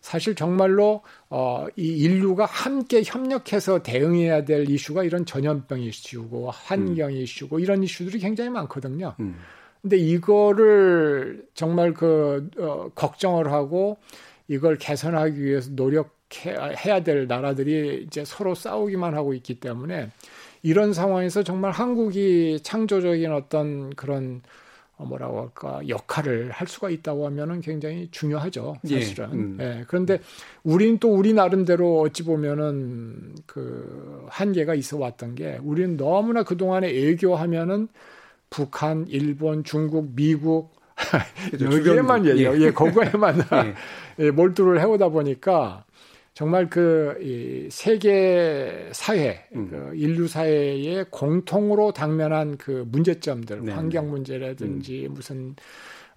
[0.00, 7.16] 사실 정말로 어, 이 인류가 함께 협력해서 대응해야 될 이슈가 이런 전염병 이슈고 환경 음.
[7.16, 9.16] 이슈고 이런 이슈들이 굉장히 많거든요.
[9.18, 9.36] 음.
[9.82, 13.98] 근데 이거를 정말 그 어, 걱정을 하고
[14.48, 20.10] 이걸 개선하기 위해서 노력해야 될 나라들이 이제 서로 싸우기만 하고 있기 때문에
[20.62, 24.42] 이런 상황에서 정말 한국이 창조적인 어떤 그런
[24.98, 29.28] 어, 뭐라고 할까 역할을 할 수가 있다고 하면은 굉장히 중요하죠 예, 사실은.
[29.30, 29.58] 예, 음.
[29.60, 30.20] 예, 그런데
[30.62, 36.88] 우리는 또 우리 나름대로 어찌 보면은 그 한계가 있어 왔던 게 우리는 너무나 그 동안에
[36.88, 37.88] 애교하면은
[38.48, 40.74] 북한, 일본, 중국, 미국
[41.60, 43.74] 여기에만 예, 예, 거기에만 예.
[44.24, 45.84] 예, 몰두를 해오다 보니까
[46.36, 49.68] 정말 그 이 세계 사회, 음.
[49.70, 53.72] 그 인류 사회에 공통으로 당면한 그 문제점들, 네.
[53.72, 55.14] 환경 문제라든지 음.
[55.14, 55.56] 무슨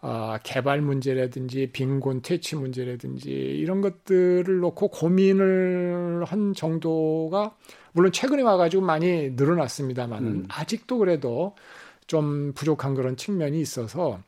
[0.02, 7.56] 어, 개발 문제라든지 빈곤 퇴치 문제라든지 이런 것들을 놓고 고민을 한 정도가
[7.94, 10.46] 물론 최근에 와가지고 많이 늘어났습니다만 음.
[10.50, 11.56] 아직도 그래도
[12.10, 14.20] 좀 부족한 그런 측면이 있어서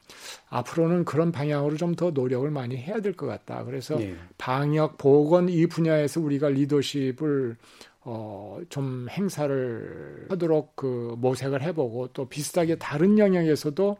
[0.50, 3.63] 앞으로는 그런 방향으로 좀 더 노력을 많이 해야 될 것 같다.
[3.65, 4.15] 그래서 네.
[4.38, 7.58] 방역, 보건 이 분야에서 우리가 리더십을
[8.04, 13.98] 어, 좀 행사를 하도록 그 모색을 해보고 또 비슷하게 다른 영역에서도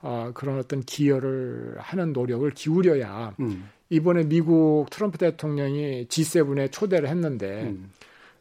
[0.00, 3.68] 어, 그런 어떤 기여를 하는 노력을 기울여야 음.
[3.90, 7.90] 이번에 미국 트럼프 대통령이 G7에 초대를 했는데 음.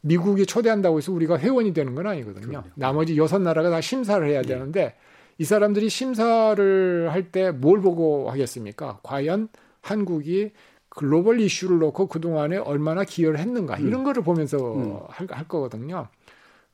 [0.01, 2.47] 미국이 초대한다고 해서 우리가 회원이 되는 건 아니거든요.
[2.47, 2.67] 그럼요.
[2.75, 4.47] 나머지 여섯 나라가 다 심사를 해야 네.
[4.49, 4.95] 되는데
[5.37, 8.99] 이 사람들이 심사를 할 때 뭘 보고 하겠습니까?
[9.03, 9.49] 과연
[9.81, 10.51] 한국이
[10.89, 13.87] 글로벌 이슈를 놓고 그동안에 얼마나 기여를 했는가 음.
[13.87, 14.97] 이런 거를 보면서 음.
[15.09, 16.07] 할, 할 거거든요.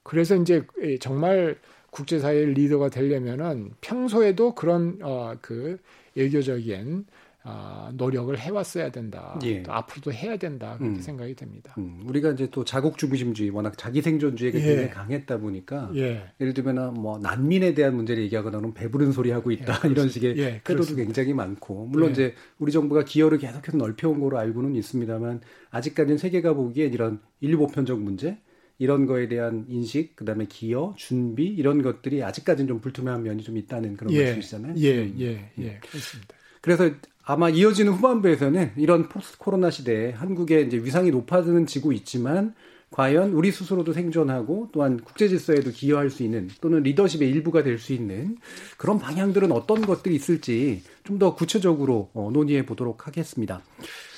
[0.04, 0.66] 그래서 이제
[1.02, 1.58] 정말
[1.92, 5.78] 국제사회의 리더가 되려면은 평소에도 그런 어 그
[6.16, 7.06] 외교적인
[7.46, 9.38] 어, 노력을 해왔어야 된다.
[9.44, 9.64] 예.
[9.64, 10.78] 또 앞으로도 해야 된다.
[10.78, 11.02] 그렇게 음.
[11.02, 11.76] 생각이 됩니다.
[11.78, 12.02] 음.
[12.08, 14.64] 우리가 이제 또 자국 중심주의, 워낙 자기 생존주의가 예.
[14.64, 16.24] 굉장히 강했다 보니까 예.
[16.40, 20.38] 를 들면 뭐 난민에 대한 문제를 얘기하거나 그러면 배부른 소리 하고 있다 예, 이런 식의
[20.38, 22.12] 예, 태도도 굉장히 많고 물론 예.
[22.14, 28.00] 이제 우리 정부가 기여를 계속해서 넓혀온 거로 알고는 있습니다만 아직까지는 세계가 보기엔 이런 인류 보편적
[28.00, 28.38] 문제
[28.80, 33.96] 이런 거에 대한 인식, 그다음에 기여, 준비 이런 것들이 아직까지는 좀 불투명한 면이 좀 있다는
[33.98, 34.76] 그런 예, 말씀이시잖아요.
[34.78, 35.16] 예, 음.
[35.20, 36.36] 예, 예, 그렇습니다.
[36.62, 36.90] 그래서
[37.26, 42.54] 아마 이어지는 후반부에서는 이런 포스트 코로나 시대에 한국의 이제 위상이 높아지고 있지만
[42.92, 47.94] 과연 우리 스스로도 생존하고 또한 국제 질서에도 기여할 수 있는 또는 리더십의 일부가 될 수
[47.94, 48.38] 있는
[48.78, 53.62] 그런 방향들은 어떤 것들이 있을지 좀 더 구체적으로 어, 논의해 보도록 하겠습니다.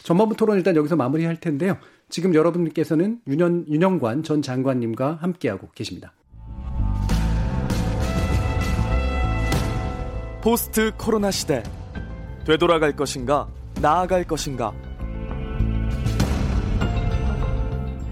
[0.03, 1.78] 전반부 토론 일단 여기서 마무리할 텐데요.
[2.10, 6.14] 지금 여러분께서는 윤현, 윤영관 전 장관님과 함께하고 계십니다.
[10.41, 11.64] 포스트 코로나 시대
[12.46, 13.48] 되돌아갈 것인가
[13.82, 14.72] 나아갈 것인가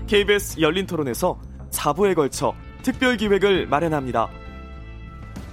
[0.07, 1.39] KBS 열린 토론에서
[1.71, 4.29] 4부에 걸쳐 특별 기획을 마련합니다.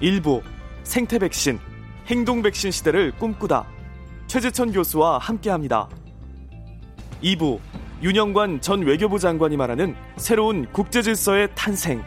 [0.03, 0.43] 1부
[0.83, 1.59] 생태 백신
[2.07, 3.67] 행동 백신 시대를 꿈꾸다
[4.27, 5.89] 최재천 교수와 함께 합니다.
[7.23, 7.61] 2부
[8.03, 12.03] 윤영관 전 외교부 장관이 말하는 새로운 국제 질서의 탄생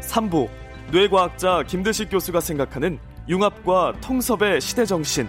[0.00, 0.48] 3부
[0.90, 2.98] 뇌과학자 김대식 교수가 생각하는
[3.28, 5.28] 융합과 통섭의 시대 정신.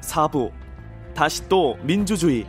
[0.00, 0.50] 4부.
[1.14, 2.46] 다시 또 민주주의.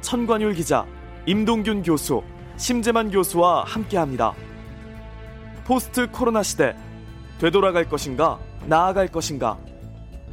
[0.00, 0.84] 천관율 기자
[1.26, 2.22] 임동균 교수
[2.56, 4.32] 심재만 교수와 함께 합니다.
[5.64, 6.74] 포스트 코로나 시대.
[7.38, 9.56] 되돌아갈 것인가 나아갈 것인가?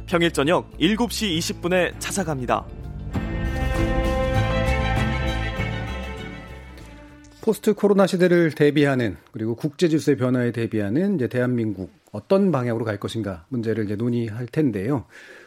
[0.06, 2.66] 평일 저녁 7시 20분에 찾아갑니다.
[7.40, 13.44] 포스트 코로나 시대를 대비하는 그리고 국제 질서의 변화에 대비하는 이제 대한민국 어떤 방향으로 갈 것인가
[13.48, 15.04] 문제를 이제 논의할 텐데요.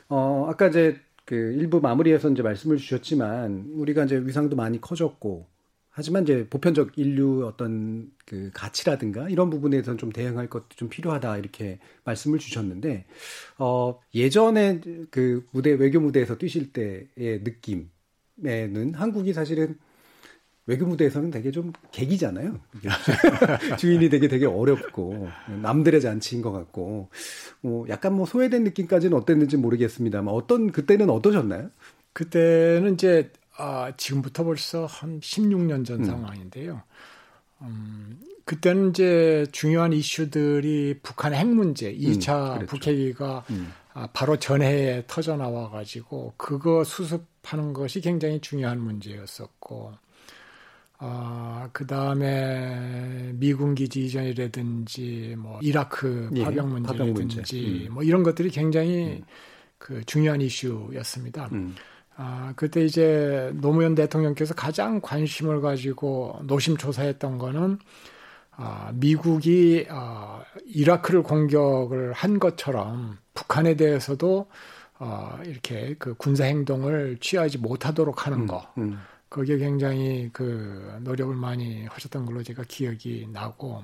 [0.07, 5.47] 어, 아까 이제 그 일부 마무리에서 이제 말씀을 주셨지만 우리가 이제 위상도 많이 커졌고
[5.89, 11.79] 하지만 이제 보편적 인류 어떤 그 가치라든가 이런 부분에서는 좀 대응할 것도 좀 필요하다 이렇게
[12.03, 13.05] 말씀을 주셨는데
[13.57, 19.77] 어 예전에 그 무대 외교 무대에서 뛰실 때의 느낌에는 한국이 사실은
[20.69, 22.59] 외교 무대에서는 되게 좀 객이잖아요.
[23.79, 25.27] 주인이 되게 되게 어렵고
[25.63, 27.09] 남들의 잔치인 것 같고
[27.61, 31.71] 뭐 약간 뭐 소외된 느낌까지는 어땠는지 모르겠습니다만 어떤 그때는 어떠셨나요?
[32.13, 36.05] 그때는 이제 아, 지금부터 벌써 한 16년 전 음.
[36.05, 36.83] 상황인데요.
[37.61, 43.73] 음, 그때는 이제 중요한 이슈들이 북한 핵 문제, 2차 음, 북핵위가 음.
[43.95, 49.93] 아, 바로 전해에 터져 나와 가지고 그거 수습하는 것이 굉장히 중요한 문제였었고
[51.01, 57.57] 아, 그 다음에 미군 기지 이전이라든지, 뭐, 이라크 예, 파병 문제라든지, 문제.
[57.57, 57.93] 음.
[57.93, 59.23] 뭐, 이런 것들이 굉장히 음.
[59.77, 61.49] 그 중요한 이슈였습니다.
[61.53, 61.73] 음.
[62.17, 67.79] 아, 그때 이제 노무현 대통령께서 가장 관심을 가지고 노심초사했던 거는
[68.51, 74.49] 아, 미국이 아, 이라크를 공격을 한 것처럼 북한에 대해서도
[74.97, 78.67] 아, 이렇게 그 군사 행동을 취하지 못하도록 하는 음, 거.
[78.77, 78.99] 음.
[79.29, 83.83] 거기에 굉장히 그 노력을 많이 하셨던 걸로 제가 기억이 나고.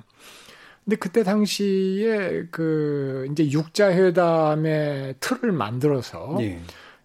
[0.84, 6.60] 근데 그때 당시에 그 이제 육자 회담의 틀을 만들어서 예.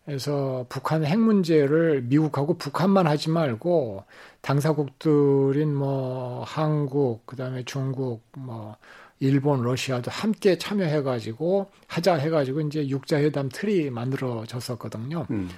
[0.06, 4.04] 그래서 북한 핵 문제를 미국하고 북한만 하지 말고
[4.42, 8.76] 당사국들인 뭐 한국, 그다음에 중국, 뭐
[9.20, 15.28] 일본, 러시아도 함께 참여해 가지고 하자 해 가지고 이제 육자 회담 틀이 만들어졌었거든요.
[15.30, 15.50] 음.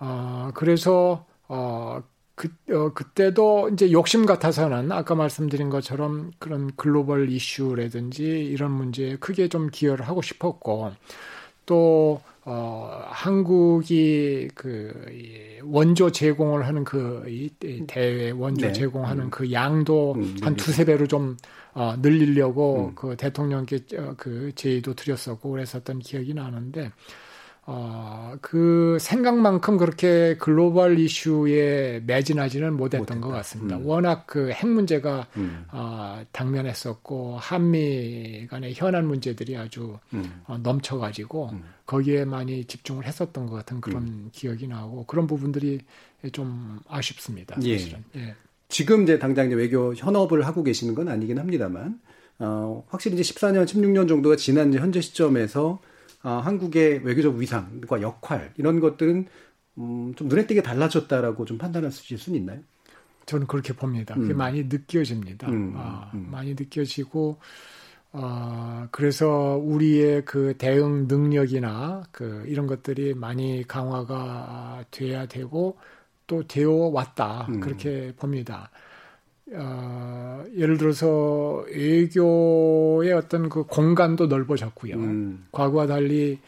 [0.00, 2.02] 어, 그래서 어
[2.36, 9.48] 그, 어, 그때도 이제 욕심 같아서는 아까 말씀드린 것처럼 그런 글로벌 이슈라든지 이런 문제에 크게
[9.48, 10.92] 좀 기여를 하고 싶었고
[11.64, 14.92] 또 어, 한국이 그
[15.64, 17.50] 원조 제공을 하는 그 이
[17.86, 18.72] 대회 원조 네.
[18.72, 19.30] 제공하는 음.
[19.30, 21.36] 그 양도 음, 한 두세 배로 좀
[21.74, 22.94] 어, 늘리려고 음.
[22.94, 26.92] 그 대통령께 어, 그 제의도 드렸었고 그랬었던 기억이 나는데
[27.68, 33.20] 어, 그 생각만큼 그렇게 글로벌 이슈에 매진하지는 못했던 못했다.
[33.20, 33.76] 것 같습니다.
[33.76, 33.86] 음.
[33.86, 35.64] 워낙 그 핵 문제가 음.
[35.72, 40.42] 어, 당면했었고 한미 간의 현안 문제들이 아주 음.
[40.46, 41.64] 어, 넘쳐가지고 음.
[41.86, 44.28] 거기에 많이 집중을 했었던 것 같은 그런 음.
[44.32, 45.80] 기억이 나고 그런 부분들이
[46.32, 47.56] 좀 아쉽습니다.
[47.62, 47.78] 예.
[47.78, 48.04] 사실은.
[48.14, 48.34] 예.
[48.68, 52.00] 지금 이제 당장 이제 외교 현업을 하고 계시는 건 아니긴 합니다만
[52.38, 55.80] 어, 확실히 이제 14년, 16년 정도가 지난 현재 시점에서
[56.26, 59.26] 어, 한국의 외교적 위상과 역할 이런 것들은
[59.78, 62.58] 음, 좀 눈에 띄게 달라졌다라고 좀 판단하실 수는 있나요?
[63.26, 64.16] 저는 그렇게 봅니다.
[64.16, 64.38] 그게 음.
[64.38, 65.48] 많이 느껴집니다.
[65.48, 66.26] 음, 아, 음.
[66.28, 67.38] 많이 느껴지고
[68.10, 75.78] 어, 그래서 우리의 그 대응 능력이나 그 이런 것들이 많이 강화가 돼야 되고
[76.26, 77.60] 또 되어 왔다 음.
[77.60, 78.70] 그렇게 봅니다.
[79.52, 84.96] 어, 예를 들어서 외교의 어떤 그 공간도 넓어졌고요.
[84.96, 85.46] 음.
[85.52, 86.40] 과거와 달리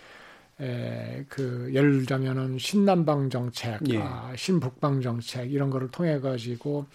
[0.60, 3.98] 에, 그 예를 들자면은 신남방 정책, 예.
[3.98, 6.86] 아, 신북방 정책 이런 거를 통해 가지고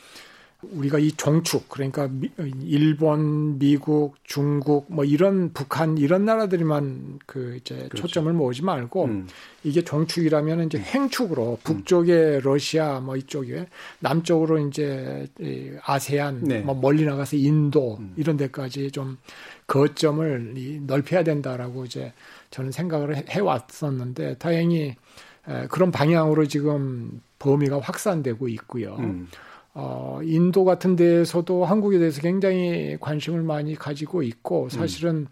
[0.71, 2.29] 우리가 이 종축 그러니까 미,
[2.61, 8.07] 일본, 미국, 중국 뭐 이런 북한 이런 나라들이만 그 이제 그렇죠.
[8.07, 9.27] 초점을 모으지 말고 음.
[9.63, 13.67] 이게 종축이라면 이제 횡축으로 북쪽에 러시아 뭐 이쪽에
[13.99, 15.27] 남쪽으로 이제
[15.83, 16.59] 아세안 네.
[16.59, 18.13] 뭐 멀리 나가서 인도 음.
[18.17, 19.17] 이런 데까지 좀
[19.67, 20.53] 거점을
[20.85, 22.13] 넓혀야 된다라고 이제
[22.51, 24.95] 저는 생각을 해 왔었는데 다행히
[25.69, 28.97] 그런 방향으로 지금 범위가 확산되고 있고요.
[29.75, 29.79] 음.
[29.81, 35.27] 어, 인도 같은 데에서도 한국에 대해서 굉장히 관심을 많이 가지고 있고 사실은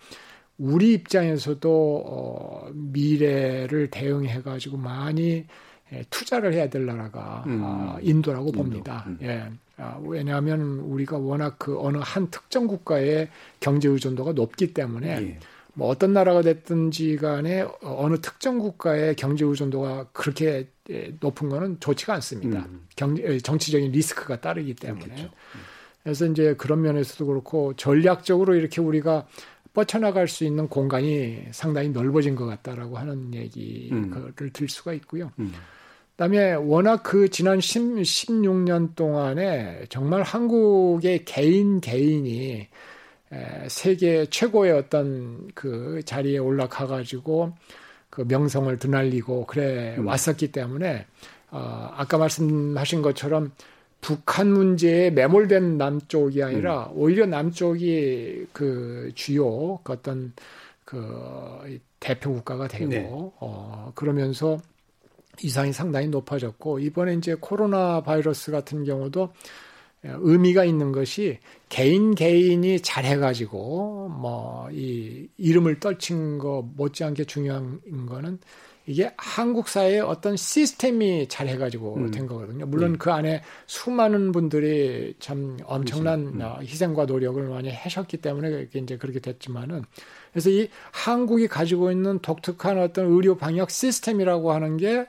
[0.58, 5.46] 우리 입장에서도 어, 미래를 대응해 가지고 많이
[5.94, 7.62] 예, 투자를 해야 될 나라가 음.
[7.64, 8.64] 아, 인도라고 인도.
[8.64, 9.04] 봅니다.
[9.08, 9.18] 음.
[9.22, 9.52] 예.
[9.78, 13.30] 아, 왜냐하면 우리가 워낙 그 어느 한 특정 국가의
[13.60, 15.40] 경제 의존도가 높기 때문에 예.
[15.74, 22.14] 뭐 어떤 나라가 됐든지 간에 어느 특정 국가의 경제 의존도가 그렇게 예, 높은 거는 좋지가
[22.16, 22.66] 않습니다.
[22.70, 22.86] 음.
[22.96, 25.06] 경, 예, 정치적인 리스크가 따르기 때문에.
[25.06, 25.28] 그렇겠죠.
[25.28, 25.60] 음.
[26.04, 29.28] 그래서 이제 그런 면에서도 그렇고 전략적으로 이렇게 우리가
[29.74, 34.34] 뻗쳐나갈 수 있는 공간이 상당히 넓어진 것 같다라고 하는 얘기를 음.
[34.52, 35.32] 들 수가 있고요.
[35.40, 35.54] 음.
[36.12, 42.68] 그다음에 워낙 그 지난 10, 16년 동안에 정말 한국의 개인 개인이
[43.68, 47.54] 세계 최고의 어떤 그 자리에 올라가 가지고
[48.10, 50.08] 그 명성을 드날리고 그래 음.
[50.08, 51.06] 왔었기 때문에
[51.50, 53.52] 어, 아까 말씀하신 것처럼
[54.02, 56.98] 북한 문제에 매몰된 남쪽이 아니라 음.
[56.98, 60.34] 오히려 남쪽이 그 주요 그 어떤
[60.84, 63.06] 그 대표 국가가 되고 네.
[63.08, 64.58] 어 그러면서
[65.42, 69.32] 이상이 상당히 높아졌고 이번에 이제 코로나 바이러스 같은 경우도
[70.04, 71.40] 의미가 있는 것이
[71.70, 78.40] 개인 개인이 잘해가지고 뭐 이 이름을 떨친 거 못지않게 중요한 거는
[78.88, 82.12] 이게 한국 사회의 어떤 시스템이 잘해가지고 음.
[82.12, 82.66] 된 거거든요.
[82.66, 82.98] 물론 네.
[82.98, 86.42] 그 안에 수많은 분들이 참 엄청난 음.
[86.42, 89.84] 어, 희생과 노력을 많이 하셨기 때문에 이제 그렇게 됐지만은
[90.32, 95.06] 그래서 이 한국이 가지고 있는 독특한 어떤 의료 방역 시스템이라고 하는 게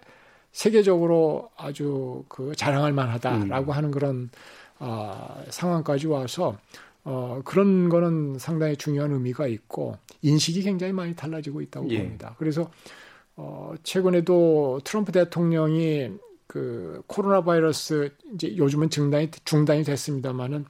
[0.52, 3.76] 세계적으로 아주 그 자랑할 만하다라고 음.
[3.76, 4.30] 하는 그런
[4.84, 6.58] 어, 상황까지 와서
[7.04, 11.98] 어, 그런 거는 상당히 중요한 의미가 있고 인식이 굉장히 많이 달라지고 있다고 예.
[11.98, 12.34] 봅니다.
[12.38, 12.68] 그래서
[13.36, 16.10] 어, 최근에도 트럼프 대통령이
[16.48, 20.66] 그 코로나 바이러스 이제 요즘은 중단이 중단이 됐습니다만은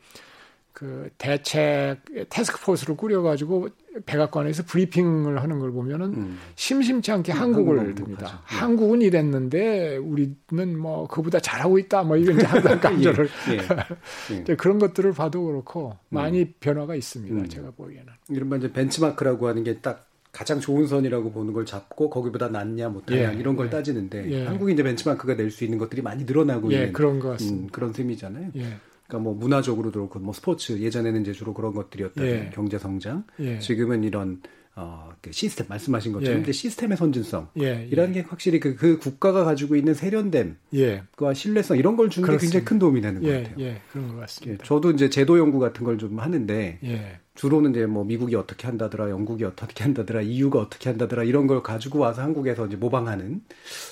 [0.73, 3.69] 그 대책 테스크포스를 꾸려가지고
[4.07, 6.39] 백악관에서 브리핑을 하는 걸 보면은 음.
[6.55, 8.43] 심심치 않게 음, 한국을 듭니다.
[8.51, 8.57] 네.
[8.57, 14.57] 한국은 이랬는데 우리는 뭐 그보다 잘하고 있다 뭐 이런 항상 강조를 예, 예, 예.
[14.57, 16.55] 그런 것들을 봐도 그렇고 많이 음.
[16.61, 17.35] 변화가 있습니다.
[17.35, 17.49] 음.
[17.49, 22.49] 제가 보기에는 이른바 이제 벤치마크라고 하는 게 딱 가장 좋은 선이라고 보는 걸 잡고 거기보다
[22.49, 23.71] 낫냐 못하냐 예, 이런 걸 예.
[23.71, 24.47] 따지는데 예.
[24.47, 27.67] 한국이 이제 벤치마크가 낼수 있는 것들이 많이 늘어나고 있는 그런 것 같습니다.
[27.67, 28.51] 음, 그런 셈이잖아요.
[29.13, 32.25] 그러니까 뭐 문화적으로도 그렇고 뭐 스포츠 예전에는 이제 주로 그런 것들이었다.
[32.27, 32.51] 예.
[32.55, 33.25] 경제 성장.
[33.41, 33.59] 예.
[33.59, 34.41] 지금은 이런
[34.75, 36.43] 어, 그 시스템 말씀하신 것처럼 예.
[36.43, 37.87] 이제 시스템의 선진성 예.
[37.91, 41.03] 이라는 게 확실히 그, 그 국가가 가지고 있는 세련됨과 예.
[41.35, 43.43] 신뢰성 이런 걸 주는 게 굉장히 큰 도움이 되는 것 예.
[43.43, 43.55] 같아요.
[43.59, 43.81] 예.
[43.93, 44.65] 그런 것 같습니다.
[44.65, 46.79] 저도 이제 제도 연구 같은 걸 좀 하는데
[47.35, 52.01] 주로는 이제 뭐 미국이 어떻게 한다더라, 영국이 어떻게 한다더라, EU가 어떻게 한다더라 이런 걸 가지고
[52.01, 53.41] 와서 한국에서 이제 모방하는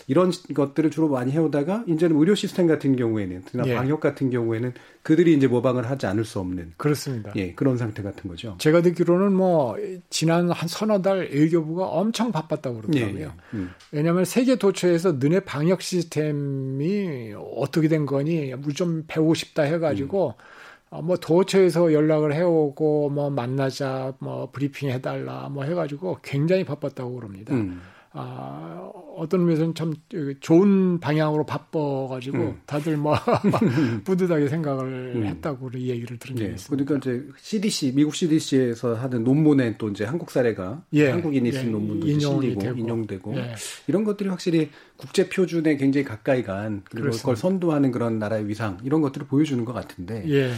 [0.09, 3.77] 이런 것들을 주로 많이 해오다가 이제는 의료 시스템 같은 경우에는, 특히나 예.
[3.77, 7.33] 방역 같은 경우에는 그들이 이제 모방을 하지 않을 수 없는 그렇습니다.
[7.37, 8.57] 예, 그런 상태 같은 거죠.
[8.59, 9.75] 제가 듣기로는 뭐
[10.11, 13.19] 지난 한 서너 달 외교부가 엄청 바빴다고 그러더라고요.
[13.19, 13.31] 예, 예.
[13.55, 13.71] 음.
[13.91, 20.35] 왜냐하면 세계 도처에서 너네 방역 시스템이 어떻게 된 거니 좀 배우고 싶다 해가지고.
[20.39, 20.60] 음.
[20.91, 27.55] 어, 뭐 도처에서 연락을 해오고 뭐 만나자 뭐 브리핑 해달라 뭐 해가지고 굉장히 바빴다고 그럽니다.
[27.55, 27.81] 음.
[28.13, 29.95] 아, 어떤 의미에서는 참
[30.41, 32.61] 좋은 방향으로 바빠가지고 음.
[32.67, 33.15] 다들 뭐
[34.05, 35.27] 뿌듯하게 생각을 음.
[35.27, 36.55] 했다고 이 얘기를 들은 적이 예.
[36.55, 36.85] 있습니다.
[36.85, 41.11] 그러니까 이제 CDC 미국 CDC에서 하는 논문에 또 이제 한국 사례가 예.
[41.11, 41.71] 한국인이 쓴 예.
[41.71, 42.79] 논문도 실리고 되고.
[42.79, 43.55] 인용되고 예.
[43.87, 46.83] 이런 것들이 확실히 국제 표준에 굉장히 가까이 간.
[46.85, 50.51] 그걸 선도하는 그런 나라의 위상 이런 것들을 보여주는 것 같은데 예.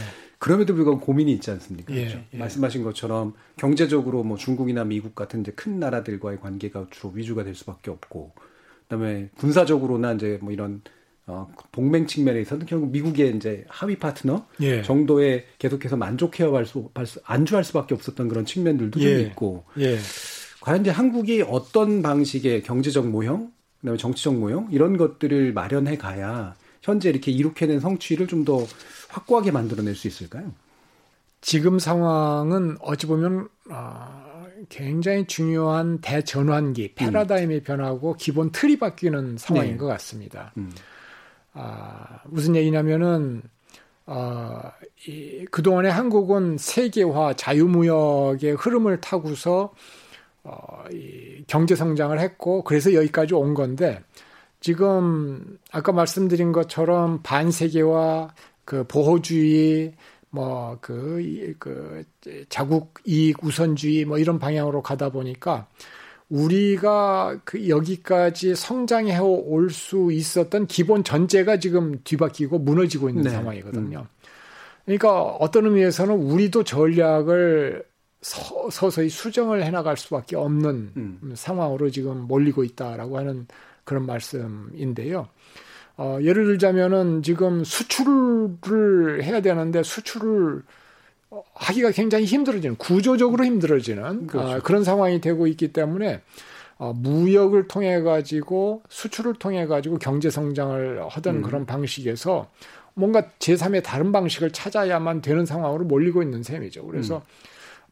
[0.43, 1.95] 그럼에도 불구하고 고민이 있지 않습니까?
[1.95, 2.21] 예, 그렇죠?
[2.33, 2.37] 예.
[2.37, 7.89] 말씀하신 것처럼 경제적으로 뭐 중국이나 미국 같은 이제 큰 나라들과의 관계가 주로 위주가 될 수밖에
[7.89, 8.33] 없고,
[8.81, 10.81] 그다음에 군사적으로나 이제 뭐 이런
[11.27, 14.81] 어, 동맹 측면에 있어서는 결국 미국의 이제 하위 파트너 예.
[14.81, 16.89] 정도에 계속해서 만족해야 수,
[17.23, 19.21] 안주할 수밖에 없었던 그런 측면들도 좀 예.
[19.21, 19.97] 있고, 예.
[20.59, 27.09] 과연 이제 한국이 어떤 방식의 경제적 모형, 그다음에 정치적 모형 이런 것들을 마련해 가야 현재
[27.09, 28.65] 이렇게 이룩해낸 성취를 좀 더
[29.13, 30.51] 확고하게 만들어낼 수 있을까요?
[31.41, 36.95] 지금 상황은 어찌 보면 어, 굉장히 중요한 대전환기, 음.
[36.95, 37.63] 패러다임이 음.
[37.63, 39.77] 변하고 기본 틀이 바뀌는 상황인 네.
[39.77, 40.51] 것 같습니다.
[40.57, 40.71] 음.
[41.53, 43.43] 아, 무슨 얘기냐면은
[44.05, 44.61] 어,
[45.07, 49.73] 이, 그동안에 한국은 세계화 자유무역의 흐름을 타고서
[50.43, 54.01] 어, 이 경제 성장을 했고 그래서 여기까지 온 건데
[54.63, 58.29] 지금 아까 말씀드린 것처럼 반세계화
[58.63, 59.93] 그 보호주의
[60.29, 62.05] 뭐그 그
[62.47, 65.67] 자국 이익 우선주의 뭐 이런 방향으로 가다 보니까
[66.29, 73.31] 우리가 그 여기까지 성장해 올 수 있었던 기본 전제가 지금 뒤바뀌고 무너지고 있는 네.
[73.31, 73.99] 상황이거든요.
[73.99, 74.07] 음.
[74.85, 77.83] 그러니까 어떤 의미에서는 우리도 전략을
[78.21, 81.33] 서, 서히 수정을 해나갈 수밖에 없는 음.
[81.35, 83.45] 상황으로 지금 몰리고 있다라고 하는
[83.83, 85.27] 그런 말씀인데요.
[85.97, 90.63] 어, 예를 들자면은 지금 수출을 해야 되는데 수출을
[91.53, 94.49] 하기가 굉장히 힘들어지는 구조적으로 힘들어지는 그렇죠.
[94.49, 96.21] 어, 그런 상황이 되고 있기 때문에
[96.77, 101.41] 어, 무역을 통해 가지고 수출을 통해 가지고 경제 성장을 하던 음.
[101.41, 102.49] 그런 방식에서
[102.95, 106.85] 뭔가 제3의 다른 방식을 찾아야만 되는 상황으로 몰리고 있는 셈이죠.
[106.85, 107.21] 그래서 음.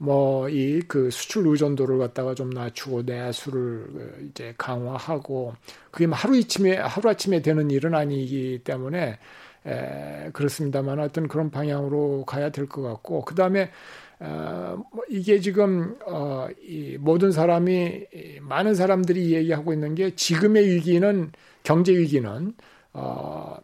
[0.01, 5.53] 뭐 이 그 수출 의존도를 갖다가 좀 낮추고 내수를 그 이제 강화하고
[5.91, 9.19] 그게 뭐 하루 이침에 하루 아침에 되는 일은 아니기 때문에
[9.67, 13.69] 에, 그렇습니다만 어떤 그런 방향으로 가야 될 것 같고 그 다음에
[14.19, 18.05] 어, 뭐 이게 지금 어, 이 모든 사람이
[18.41, 21.31] 많은 사람들이 얘기하고 있는 게 지금의 위기는
[21.63, 22.53] 경제 위기는
[22.93, 23.57] 어,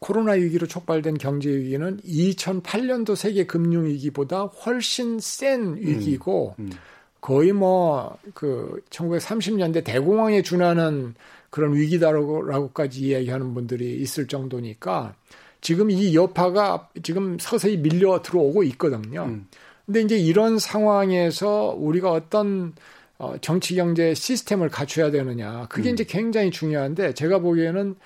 [0.00, 6.72] 코로나 위기로 촉발된 경제 위기는 2008년도 세계 금융 위기보다 훨씬 센 위기고 음, 음.
[7.20, 11.14] 거의 뭐 그 1930년대 대공황에 준하는
[11.50, 15.14] 그런 위기다라고까지 이야기하는 분들이 있을 정도니까
[15.60, 19.24] 지금 이 여파가 지금 서서히 밀려 들어오고 있거든요.
[19.24, 19.48] 음.
[19.86, 22.74] 근데 이제 이런 상황에서 우리가 어떤
[23.18, 25.66] 어, 정치 경제 시스템을 갖춰야 되느냐.
[25.68, 25.94] 그게 음.
[25.94, 27.96] 이제 굉장히 중요한데 제가 보기에는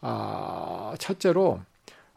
[0.00, 1.60] 아, 첫째로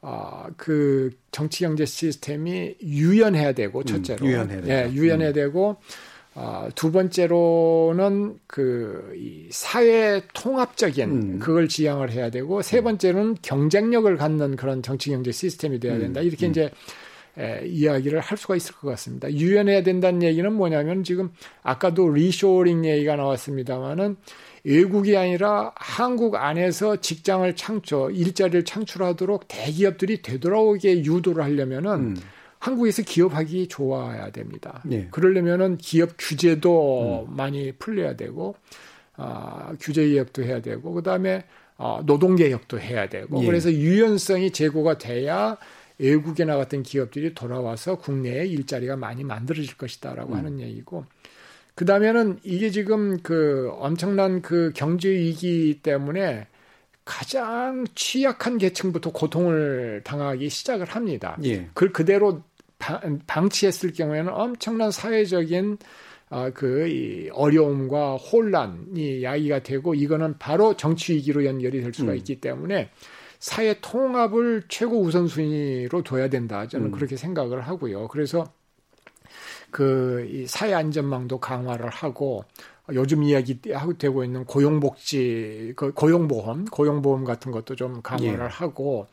[0.01, 5.33] 아, 그 정치 경제 시스템이 유연해야 되고 음, 첫째로 음, 유연해야, 예, 유연해야 음.
[5.33, 5.77] 되고
[6.33, 11.39] 아, 두 번째로는 그 이 사회 통합적인 음.
[11.39, 12.85] 그걸 지향을 해야 되고 세 음.
[12.85, 16.21] 번째는 경쟁력을 갖는 그런 정치 경제 시스템이 돼야 된다.
[16.21, 16.51] 이렇게 음.
[16.51, 16.71] 이제
[17.37, 19.31] 에, 이야기를 할 수가 있을 것 같습니다.
[19.31, 21.31] 유연해야 된다는 얘기는 뭐냐면 지금
[21.63, 24.17] 아까도 리쇼링 얘기가 나왔습니다만은
[24.63, 32.17] 외국이 아니라 한국 안에서 직장을 창출, 일자리를 창출하도록 대기업들이 되돌아오게 유도를 하려면은 음.
[32.59, 34.83] 한국에서 기업하기 좋아야 됩니다.
[34.85, 35.07] 네.
[35.09, 37.35] 그러려면은 기업 규제도 음.
[37.35, 38.55] 많이 풀려야 되고,
[39.17, 41.43] 아, 규제 개혁도 해야 되고, 그 다음에
[41.77, 43.45] 어, 노동 개혁도 해야 되고, 예.
[43.47, 45.57] 그래서 유연성이 제고가 돼야
[45.97, 50.37] 외국에 나갔던 기업들이 돌아와서 국내에 일자리가 많이 만들어질 것이다라고 음.
[50.37, 51.05] 하는 얘기고,
[51.75, 56.47] 그 다음에는 이게 지금 그 엄청난 그 경제 위기 때문에
[57.05, 61.37] 가장 취약한 계층부터 고통을 당하기 시작을 합니다.
[61.43, 61.65] 예.
[61.73, 62.43] 그걸 그대로
[63.27, 65.77] 방 치했을 경우에는 엄청난 사회적인
[66.29, 72.17] 어, 그 어려움과 혼란이 야기가 되고 이거는 바로 정치 위기로 연결이 될 수가 음.
[72.17, 72.89] 있기 때문에
[73.39, 76.67] 사회 통합을 최고 우선순위로 둬야 된다.
[76.67, 76.91] 저는 음.
[76.91, 78.07] 그렇게 생각을 하고요.
[78.07, 78.45] 그래서
[79.71, 82.43] 그이 사회 안전망도 강화를 하고
[82.93, 88.47] 요즘 이야기 하고 되고 있는 고용복지, 그 고용보험, 고용보험 같은 것도 좀 강화를 예.
[88.49, 89.07] 하고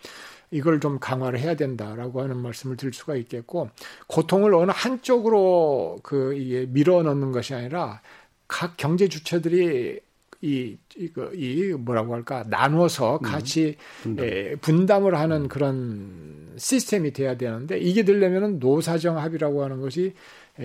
[0.50, 3.70] 이걸 좀 강화를 해야 된다라고 하는 말씀을 드릴 수가 있겠고
[4.06, 8.00] 고통을 어느 한쪽으로 그 이게 밀어 넣는 것이 아니라
[8.46, 10.00] 각 경제 주체들이
[10.40, 13.22] 이, 이거, 이, 뭐라고 할까, 나눠서 음.
[13.22, 14.24] 같이 음, 분담.
[14.24, 20.14] 에, 분담을 하는 그런 시스템이 돼야 되는데, 이게 되려면은 노사정 합의라고 하는 것이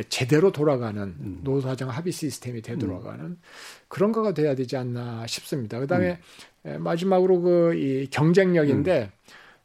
[0.09, 1.39] 제대로 돌아가는 음.
[1.43, 3.41] 노사정 합의 시스템이 되돌아가는 음.
[3.87, 5.79] 그런 거가 돼야 되지 않나 싶습니다.
[5.79, 6.19] 그다음에
[6.65, 6.81] 음.
[6.83, 9.11] 마지막으로 그 이 경쟁력인데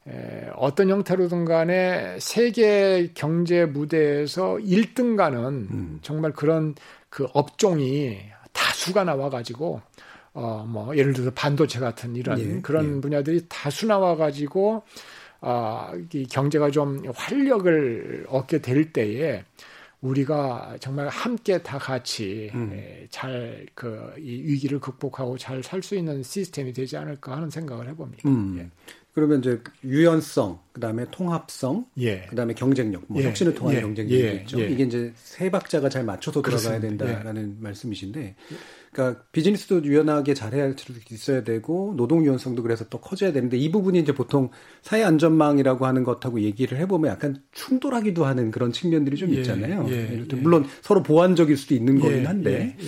[0.06, 0.10] 음.
[0.10, 5.98] 에, 어떤 형태로든 간에 세계 경제 무대에서 1등가는 음.
[6.02, 6.74] 정말 그런
[7.08, 8.18] 그 업종이
[8.52, 9.80] 다수가 나와 가지고
[10.34, 13.00] 어 뭐 예를 들어서 반도체 같은 이런 예, 그런 예.
[13.00, 14.82] 분야들이 다수 나와 가지고
[15.40, 19.44] 아, 이 경제가 좀 활력을 얻게 될 때에
[20.01, 22.70] 우리가 정말 함께 다 같이 음.
[22.72, 28.28] 예, 잘그 이 위기를 극복하고 잘 살 수 있는 시스템이 되지 않을까 하는 생각을 해봅니다.
[28.28, 28.57] 음.
[28.61, 28.70] 예.
[29.18, 32.26] 그러면 이제 유연성, 그다음에 통합성, 예.
[32.30, 33.26] 그다음에 경쟁력, 뭐 예.
[33.26, 33.80] 혁신을 통한 예.
[33.80, 34.32] 경쟁력이 예.
[34.42, 34.60] 있죠.
[34.60, 34.68] 예.
[34.68, 38.36] 이게 이제 세 박자가 잘 맞춰서 돌아가야 된다라는 말씀이신데
[38.92, 40.72] 그러니까 비즈니스도 유연하게 잘해야
[41.10, 44.50] 있어야 되고 노동 유연성도 그래서 또 커져야 되는데 이 부분이 이제 보통
[44.82, 49.84] 사회 안전망이라고 하는 것하고 얘기를 해보면 약간 충돌하기도 하는 그런 측면들이 좀 예, 있잖아요.
[49.88, 52.86] 예, 예, 물론 서로 보완적일 수도 있는 예, 거긴 한데 예,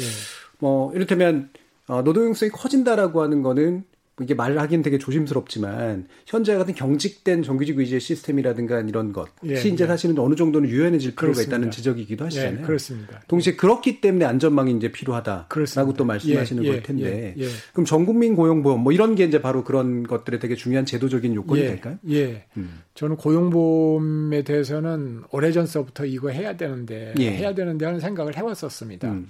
[0.61, 1.51] 뭐 이를테면
[1.89, 3.83] 어, 노동 유연성이 커진다라고 하는 거는
[4.21, 9.85] 이게 말을 하기는 되게 조심스럽지만 현재 같은 경직된 정규직 위주의 시스템이라든가 이런 것이 예, 이제
[9.85, 9.87] 예.
[9.87, 11.57] 사실은 어느 정도는 유연해질 필요가 그렇습니다.
[11.57, 12.59] 있다는 지적이기도 하시잖아요.
[12.61, 13.23] 예, 그렇습니다.
[13.29, 15.97] 동시에 그렇기 때문에 안전망이 이제 필요하다라고 그렇습니다.
[15.97, 17.49] 또 말씀하시는 예, 걸 예, 텐데 예, 예.
[17.73, 21.66] 그럼 전국민 고용보험 뭐 이런 게 이제 바로 그런 것들에 되게 중요한 제도적인 요건이 예,
[21.66, 21.99] 될까요?
[22.11, 22.45] 예.
[22.57, 22.81] 음.
[22.95, 27.31] 저는 고용보험에 대해서는 오래전서부터 이거 해야 되는데 예.
[27.31, 29.11] 해야 되는데 하는 생각을 해왔었습니다.
[29.11, 29.29] 음.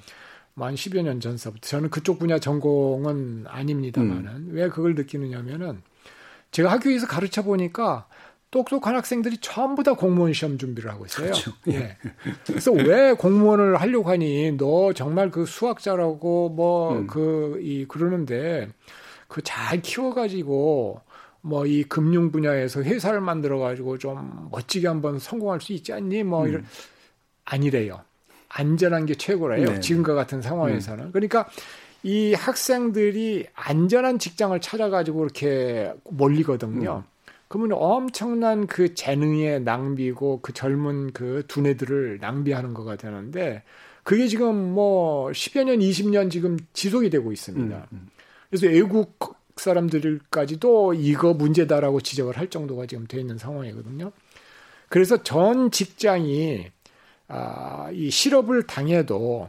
[0.61, 4.48] 뭐한 10여 년 전서부터 저는 그쪽 분야 전공은 아닙니다만은 음.
[4.52, 5.82] 왜 그걸 느끼느냐면은
[6.50, 8.06] 제가 학교에서 가르쳐 보니까
[8.50, 11.26] 똑똑한 학생들이 전부 다 공무원 시험 준비를 하고 있어요.
[11.26, 11.52] 그렇죠.
[11.68, 11.96] 예.
[12.44, 17.06] 그래서 왜 공무원을 하려고 하니 너 정말 그 수학자라고 뭐 음.
[17.06, 18.68] 그이 그러는데
[19.28, 21.00] 그 잘 키워 가지고
[21.42, 26.24] 뭐 이 금융 분야에서 회사를 만들어 가지고 좀 멋지게 한번 성공할 수 있지 않니?
[26.24, 26.66] 뭐 이런
[27.44, 28.02] 아니래요.
[28.51, 29.64] 안전한 게 최고래요.
[29.64, 29.80] 네.
[29.80, 31.12] 지금과 같은 상황에서는.
[31.12, 31.48] 그러니까
[32.03, 37.05] 이 학생들이 안전한 직장을 찾아가지고 이렇게 몰리거든요.
[37.48, 43.62] 그러면 엄청난 그 재능의 낭비고 그 젊은 그 두뇌들을 낭비하는 거가 되는데
[44.03, 47.88] 그게 지금 뭐 10여 년, 20년 지금 지속이 되고 있습니다.
[47.92, 48.09] 음,
[48.48, 49.18] 그래서 외국
[49.57, 54.12] 사람들까지도 이거 문제다라고 지적을 할 정도가 지금 돼 있는 상황이거든요.
[54.88, 56.66] 그래서 전 직장이
[57.31, 59.49] 아, 이 실업을 당해도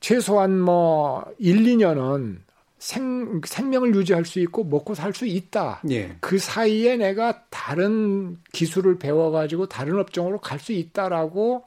[0.00, 2.38] 최소한 뭐 1, 2년은
[2.78, 5.82] 생, 생명을 유지할 수 있고 먹고 살 수 있다.
[5.90, 6.16] 예.
[6.20, 11.66] 그 사이에 내가 다른 기술을 배워가지고 다른 업종으로 갈 수 있다라고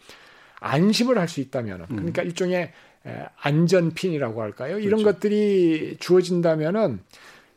[0.60, 2.72] 안심을 할 수 있다면, 그러니까 일종의
[3.06, 4.80] 에, 안전핀이라고 할까요?
[4.80, 7.02] 이런 것들이 주어진다면은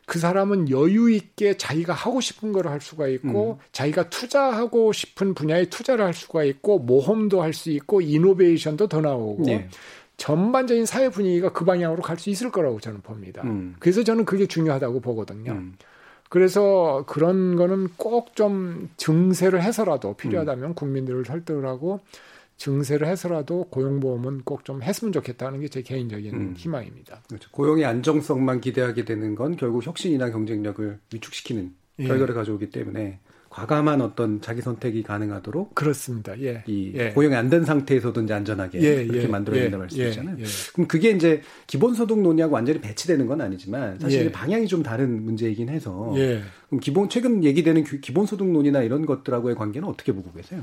[0.07, 5.65] 그 사람은 여유 있게 자기가 하고 싶은 걸 할 수가 있고 자기가 투자하고 싶은 분야에
[5.65, 9.67] 투자를 할 수가 있고 모험도 할 수 있고 이노베이션도 더 나오고 네.
[10.15, 13.41] 전반적인 사회 분위기가 그 방향으로 갈 수 있을 거라고 저는 봅니다.
[13.43, 13.75] 음.
[13.79, 15.51] 그래서 저는 그게 중요하다고 보거든요.
[15.51, 15.75] 음.
[16.29, 21.99] 그래서 그런 거는 꼭 좀 증세를 해서라도 필요하다면 국민들을 설득을 하고
[22.57, 26.53] 증세를 해서라도 고용보험은 꼭 좀 했으면 좋겠다는 게 제 개인적인 음.
[26.57, 27.21] 희망입니다.
[27.29, 27.49] 그렇죠.
[27.51, 32.07] 고용의 안정성만 기대하게 되는 건 결국 혁신이나 경쟁력을 위축시키는 예.
[32.07, 36.39] 결과를 가져오기 때문에 과감한 어떤 자기 선택이 가능하도록 그렇습니다.
[36.41, 36.63] 예.
[36.67, 37.11] 이 예.
[37.11, 40.35] 고용이 안 된 상태에서도 이제 안전하게 예, 그렇게 예, 만들어야 예, 된다 말씀이잖아요.
[40.39, 40.45] 예, 예.
[40.73, 44.31] 그럼 그게 이제 기본소득 논의하고 완전히 배치되는 건 아니지만 사실 예.
[44.31, 46.41] 방향이 좀 다른 문제이긴 해서 예.
[46.67, 50.61] 그럼 기본 최근 얘기되는 기- 기본소득 논의나 이런 것들하고의 관계는 어떻게 보고 계세요?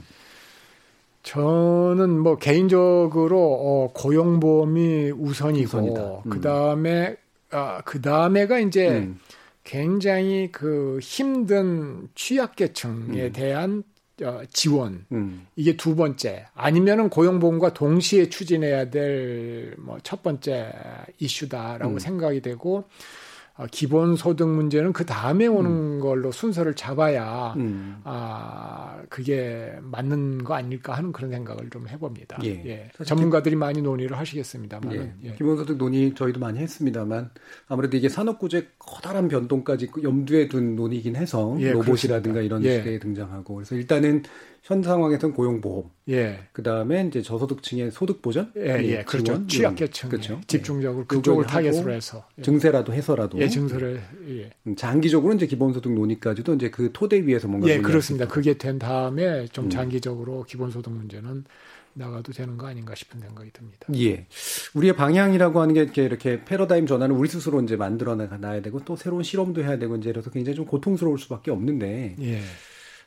[1.24, 6.22] 저는 뭐 개인적으로 어, 고용보험이 우선이고.
[6.26, 6.30] 음.
[6.30, 7.16] 그 다음에
[7.50, 9.18] 아, 그 다음에가 이제 음.
[9.64, 13.32] 굉장히 그 힘든 취약계층에 음.
[13.32, 13.82] 대한
[14.22, 15.46] 어, 지원 음.
[15.56, 20.70] 이게 두 번째 아니면은 고용보험과 동시에 추진해야 될 뭐 첫 번째
[21.18, 21.98] 이슈다라고 음.
[21.98, 22.84] 생각이 되고 어,
[23.70, 28.00] 기본 소득 문제는 그 다음에 오는 걸로 순서를 잡아야 음.
[28.02, 32.38] 아 그게 맞는 거 아닐까 하는 그런 생각을 좀 해봅니다.
[32.42, 32.62] 예.
[32.66, 32.90] 예.
[33.04, 35.14] 전문가들이 많이 논의를 하시겠습니다만 예.
[35.22, 35.34] 예.
[35.34, 37.30] 기본소득 논의 저희도 많이 했습니다만
[37.68, 42.40] 아무래도 이게 산업구조의 커다란 변동까지 그 염두에 둔 논의긴 해서 예, 로봇이라든가 그렇습니다.
[42.40, 42.78] 이런 예.
[42.78, 44.24] 시대에 등장하고 그래서 일단은
[44.64, 46.40] 현 상황에서는 고용보험 예.
[46.52, 49.46] 그 다음에 이제 저소득층의 소득 보전, 예, 이 예, 그렇죠.
[49.46, 50.40] 취약계층 그렇죠.
[50.46, 51.06] 집중적으로 예.
[51.06, 52.42] 그쪽을 타겟으로 해서 예.
[52.42, 54.50] 증세라도 해서라도 예, 증서를 예.
[54.66, 58.26] 음, 장기적으로 이제 기본소득 논의까지도 이제 그 토대 위에서 뭔가 예, 그렇습니다.
[58.26, 59.70] 그게 된 다음에 좀 음.
[59.70, 61.44] 장기적으로 기본소득 문제는
[61.92, 63.86] 나가도 되는 거 아닌가 싶은 생각이 듭니다.
[63.96, 64.26] 예.
[64.72, 68.96] 우리의 방향이라고 하는 게 이렇게, 이렇게 패러다임 전환을 우리 스스로 이제 만들어 놔야 되고 또
[68.96, 72.40] 새로운 실험도 해야 되고 이제 이래서 굉장히 좀 고통스러울 수밖에 없는데 예.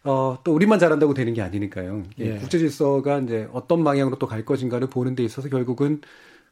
[0.10, 2.04] 어, 또 우리만 잘한다고 되는 게 아니니까요.
[2.20, 2.34] 예, 예.
[2.36, 6.02] 국제 질서가 이제 어떤 방향으로 또 갈 것인가를 보는 데 있어서 결국은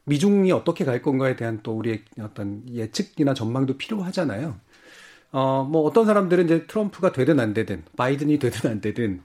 [0.06, 4.60] 미중이 어떻게 갈 건가에 대한 또 우리의 어떤 예측이나 전망도 필요하잖아요.
[5.32, 9.22] 어, 뭐 어떤 사람들은 이제 트럼프가 되든 안 되든 바이든이 되든 안 되든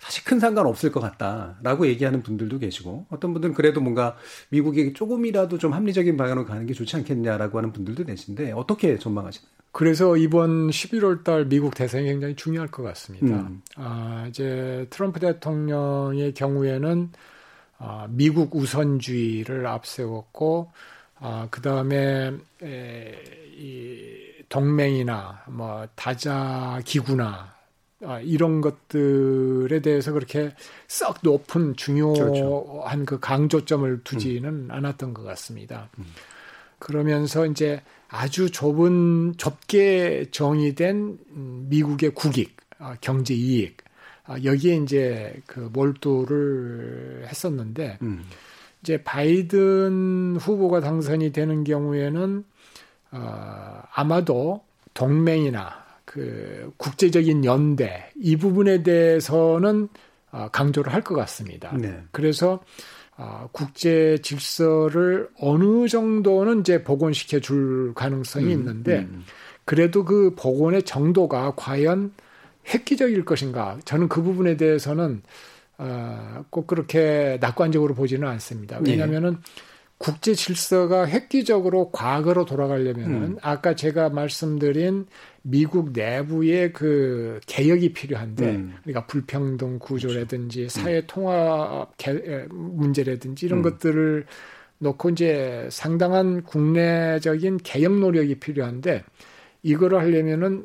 [0.00, 4.16] 사실 큰 상관 없을 것 같다라고 얘기하는 분들도 계시고 어떤 분들은 그래도 뭔가
[4.50, 9.53] 미국이 조금이라도 좀 합리적인 방향으로 가는 게 좋지 않겠냐라고 하는 분들도 계신데 어떻게 전망하시나요?
[9.74, 13.26] 그래서 이번 11월 달 미국 대선이 굉장히 중요할 것 같습니다.
[13.26, 13.60] 음.
[13.74, 17.10] 아, 이제 트럼프 대통령의 경우에는
[17.78, 20.70] 아, 미국 우선주의를 앞세웠고
[21.18, 23.14] 아, 그 다음에 에,
[23.56, 27.52] 이 동맹이나 뭐 다자 기구나
[28.04, 30.54] 아, 이런 것들에 대해서 그렇게
[30.86, 32.84] 썩 높은 중요한 그렇죠.
[33.06, 35.88] 그 강조점을 두지는 않았던 것 같습니다.
[36.78, 37.82] 그러면서 이제
[38.16, 43.78] 아주 좁은 좁게 정의된 음, 미국의 국익, 아, 경제 이익
[44.24, 48.24] 아, 여기에 이제 그 몰두를 했었는데 음.
[48.82, 52.44] 이제 바이든 후보가 당선이 되는 경우에는
[53.10, 54.62] 어, 아마도
[54.94, 59.88] 동맹이나 그 국제적인 연대 이 부분에 대해서는
[60.30, 61.76] 어, 강조를 할 것 같습니다.
[61.76, 62.00] 네.
[62.12, 62.62] 그래서
[63.16, 69.24] 어, 국제 질서를 어느 정도는 이제 복원시켜 줄 가능성이 음, 있는데 음.
[69.64, 72.12] 그래도 그 복원의 정도가 과연
[72.72, 73.78] 획기적일 것인가?
[73.84, 75.22] 저는 그 부분에 대해서는
[75.78, 78.78] 어, 꼭 그렇게 낙관적으로 보지는 않습니다.
[78.84, 79.38] 왜냐하면은 네.
[79.98, 83.38] 국제 질서가 획기적으로 과거로 돌아가려면은 음.
[83.42, 85.06] 아까 제가 말씀드린
[85.46, 88.74] 미국 내부의 그 개혁이 필요한데 음.
[88.82, 90.80] 그러니까 불평등 구조라든지 그렇죠.
[90.80, 91.92] 사회 통합
[92.50, 93.62] 문제라든지 이런 음.
[93.62, 94.24] 것들을
[94.78, 99.04] 놓고 이제 상당한 국내적인 개혁 노력이 필요한데
[99.62, 100.64] 이거를 하려면은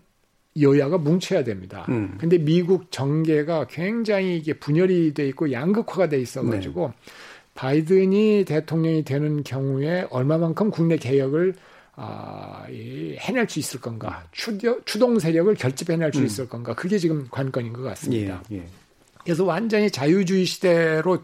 [0.60, 1.86] 여야가 뭉쳐야 됩니다.
[1.90, 2.18] 음.
[2.18, 7.12] 근데 미국 정계가 굉장히 이게 분열이 돼 있고 양극화가 돼 있어 가지고 네.
[7.54, 11.54] 바이든이 대통령이 되는 경우에 얼마만큼 국내 개혁을
[12.02, 16.26] 아, 이, 해낼 수 있을 건가, 추겨, 추동 세력을 결집해낼 수 음.
[16.26, 18.42] 있을 건가, 그게 지금 관건인 것 같습니다.
[18.52, 18.64] 예, 예.
[19.26, 21.22] 그래서 완전히 자유주의 시대로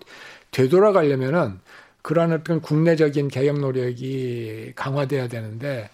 [0.52, 1.60] 되돌아가려면은
[2.02, 5.90] 그러한 어떤 국내적인 개혁 노력이 강화돼야 되는데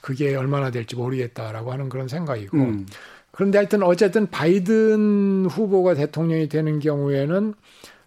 [0.00, 2.86] 그게 얼마나 될지 모르겠다라고 하는 그런 생각이고 음.
[3.30, 7.54] 그런데 하여튼 어쨌든 바이든 후보가 대통령이 되는 경우에는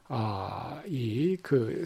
[0.10, 1.84] 아, 이, 그,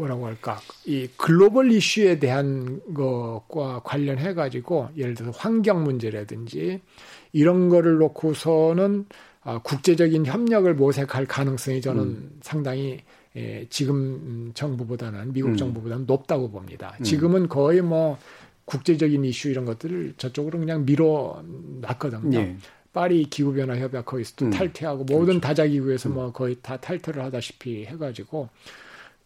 [0.00, 6.80] 뭐라고 할까, 이 글로벌 이슈에 대한 것과 관련해 가지고, 예를 들어서 환경 문제라든지,
[7.32, 9.06] 이런 거를 놓고서는
[9.42, 12.38] 아, 국제적인 협력을 모색할 가능성이 저는 음.
[12.42, 13.00] 상당히
[13.36, 15.56] 예, 지금 정부보다는 미국 음.
[15.56, 16.96] 정부보다는 높다고 봅니다.
[16.98, 17.04] 음.
[17.04, 18.18] 지금은 거의 뭐
[18.64, 21.42] 국제적인 이슈 이런 것들을 저쪽으로 그냥 밀어
[21.80, 22.38] 놨거든요.
[22.38, 22.56] 예.
[22.92, 24.50] 파리 기후변화 협약 거기서 음.
[24.50, 25.40] 탈퇴하고 모든 그렇죠.
[25.40, 26.14] 다자기구에서 음.
[26.14, 28.48] 뭐 거의 다 탈퇴를 하다시피 해가지고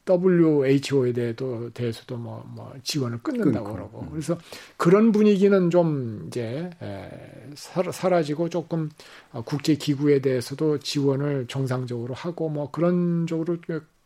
[0.07, 3.73] WHO에 대해도 대해서도 뭐, 뭐 지원을 끊는다고 끊고.
[3.73, 4.09] 그러고 음.
[4.11, 4.39] 그래서
[4.77, 8.91] 그런 분위기는 좀 이제 에, 사라지고 조금
[9.33, 13.57] 어, 국제 기구에 대해서도 지원을 정상적으로 하고 뭐 그런 쪽으로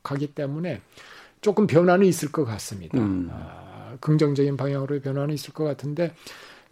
[0.03, 0.81] 가기 때문에
[1.41, 2.99] 조금 변화는 있을 것 같습니다.
[2.99, 3.29] 음.
[3.33, 6.13] 아, 긍정적인 방향으로 변화는 있을 것 같은데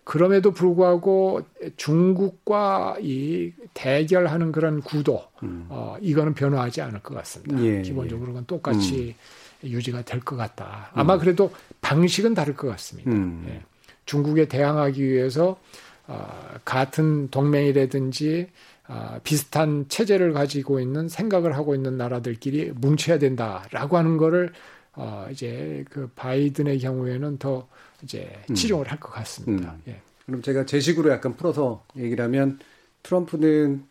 [0.06, 1.40] 그럼에도 불구하고
[1.76, 5.66] 중국과 이 대결하는 그런 구도, 음.
[5.68, 7.60] 어, 이거는 변화하지 않을 것 같습니다.
[7.64, 8.46] 예, 기본적으로는 예.
[8.46, 9.16] 똑같이
[9.64, 9.68] 음.
[9.68, 10.90] 유지가 될 것 같다.
[10.94, 11.18] 아마 음.
[11.18, 11.50] 그래도
[11.80, 13.10] 방식은 다를 것 같습니다.
[13.10, 13.46] 음.
[13.48, 13.62] 예.
[14.04, 15.58] 중국에 대항하기 위해서
[16.06, 18.46] 어, 같은 동맹이라든지
[18.86, 24.52] 어, 비슷한 체제를 가지고 있는 생각을 하고 있는 나라들끼리 뭉쳐야 된다라고 하는 거를
[24.94, 27.66] 어, 이제 그 바이든의 경우에는 더
[28.02, 28.54] 이제 음.
[28.54, 28.90] 치료를 음.
[28.92, 29.72] 할것 같습니다.
[29.72, 29.82] 음.
[29.88, 30.00] 예.
[30.24, 32.58] 그럼 제가 제 식으로 약간 풀어서 얘기를 하면
[33.02, 33.84] 트럼프는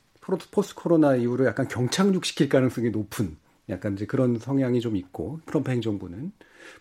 [0.52, 3.38] 포스트 코로나 이후로 약간 경착륙시킬 가능성이 높은
[3.70, 6.32] 약간 이제 그런 성향이 좀 있고 트럼프 행정부는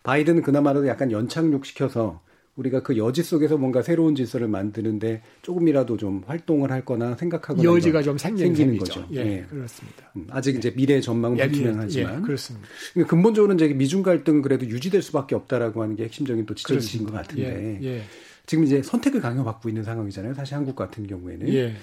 [0.03, 2.21] 바이든은 그나마라도 약간 연착륙시켜서
[2.57, 8.03] 우리가 그 여지 속에서 뭔가 새로운 질서를 만드는데 조금이라도 좀 활동을 할 거나 생각하거나 여지가
[8.03, 9.07] 좀 생기는, 생기는 거죠.
[9.13, 10.11] 예, 예, 그렇습니다.
[10.17, 12.69] 음, 아직 이제 미래 전망은 예, 불투명하지만 예, 그렇습니다.
[12.93, 17.13] 그러니까 근본적으로 이제 미중 갈등 그래도 유지될 수밖에 없다라고 하는 게 핵심적인 또 지적이신 것
[17.13, 18.03] 같은데 예, 예.
[18.47, 20.35] 지금 이제 선택을 강요받고 있는 상황이잖아요.
[20.35, 21.75] 사실 한국 같은 경우에는 예.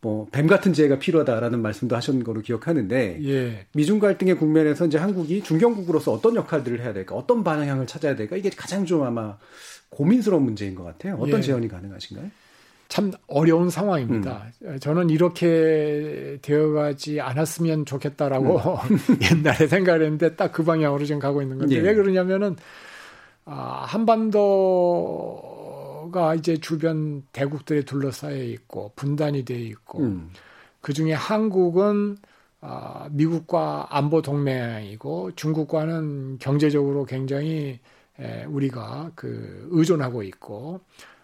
[0.00, 3.66] 뭐 뱀 같은 지혜가 필요하다라는 말씀도 하신 거로 기억하는데 예.
[3.74, 8.48] 미중 갈등의 국면에서 이제 한국이 중견국으로서 어떤 역할들을 해야 될까, 어떤 방향을 찾아야 될까 이게
[8.50, 9.36] 가장 좀 아마
[9.90, 11.16] 고민스러운 문제인 것 같아요.
[11.16, 11.42] 어떤 예.
[11.42, 12.30] 제언이 가능하신가요?
[12.88, 14.46] 참 어려운 상황입니다.
[14.62, 14.78] 음.
[14.80, 18.98] 저는 이렇게 되어가지 않았으면 좋겠다라고 음.
[19.30, 21.80] 옛날에 생각했는데 딱 그 방향으로 지금 가고 있는 건데 예.
[21.80, 22.56] 왜 그러냐면은
[23.44, 25.57] 아, 한반도
[26.10, 30.30] 가 이제 주변 대국들에 둘러싸여 있고 분단이 돼 있고 음.
[30.80, 32.16] 그 중에 한국은
[32.60, 37.78] 아, 미국과 안보 동맹이고 중국과는 경제적으로 굉장히
[38.18, 40.80] 에, 우리가 그 의존하고 있고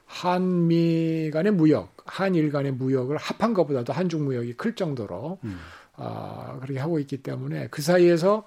[0.07, 5.59] 한미 간의 무역, 한일 간의 무역을 합한 것보다도 한중 무역이 클 정도로 음.
[5.97, 8.47] 아, 그렇게 하고 있기 때문에 그 사이에서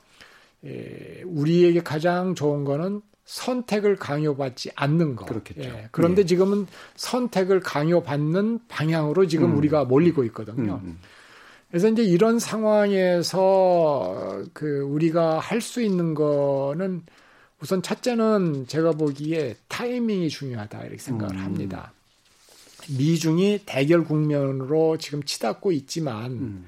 [0.64, 5.26] 에, 우리에게 가장 좋은 거는 선택을 강요받지 않는 것.
[5.26, 5.62] 그렇겠죠.
[5.62, 5.90] 예.
[5.92, 6.26] 그런데 예.
[6.26, 6.66] 지금은
[6.96, 9.58] 선택을 강요받는 방향으로 지금 음.
[9.58, 10.80] 우리가 몰리고 있거든요.
[10.84, 11.00] 음, 음.
[11.70, 17.04] 그래서 이제 이런 상황에서 그 우리가 할 수 있는 거는
[17.60, 21.44] 우선 첫째는 제가 보기에 타이밍이 중요하다 이렇게 생각을 음.
[21.44, 21.92] 합니다.
[22.98, 26.66] 미중이 대결 국면으로 지금 치닫고 있지만 음.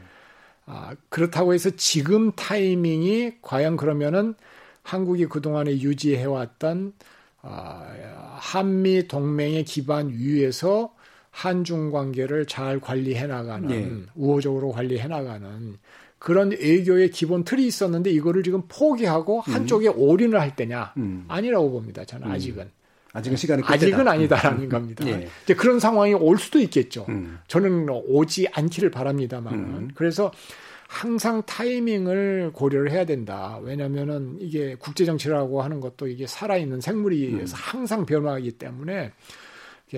[0.66, 4.36] 아, 그렇다고 해서 지금 타이밍이 과연 그러면은
[4.84, 6.94] 한국이 그동안에 유지해왔던
[7.42, 7.86] 어,
[8.38, 10.94] 한미 동맹의 기반 위에서
[11.32, 13.92] 한중 관계를 잘 관리해 나가는 네.
[14.16, 15.78] 우호적으로 관리해 나가는
[16.18, 19.54] 그런 외교의 기본 틀이 있었는데 이거를 지금 포기하고 음.
[19.54, 21.26] 한쪽에 올인을 할 때냐 음.
[21.30, 22.04] 아니라고 봅니다.
[22.04, 22.32] 저는 음.
[22.32, 22.70] 아직은
[23.14, 24.70] 아직은 시간은 끝 아직은 아니다라는 음.
[24.70, 25.08] 겁니다.
[25.08, 25.30] 예.
[25.44, 27.06] 이제 그런 상황이 올 수도 있겠죠.
[27.10, 27.40] 음.
[27.48, 29.54] 저는 오지 않기를 바랍니다만.
[29.54, 29.92] 음.
[29.96, 30.32] 그래서
[30.90, 33.60] 항상 타이밍을 고려를 해야 된다.
[33.62, 37.46] 왜냐면은 이게 국제 정치라고 하는 것도 이게 살아있는 생물이 음.
[37.54, 39.12] 항상 변화하기 때문에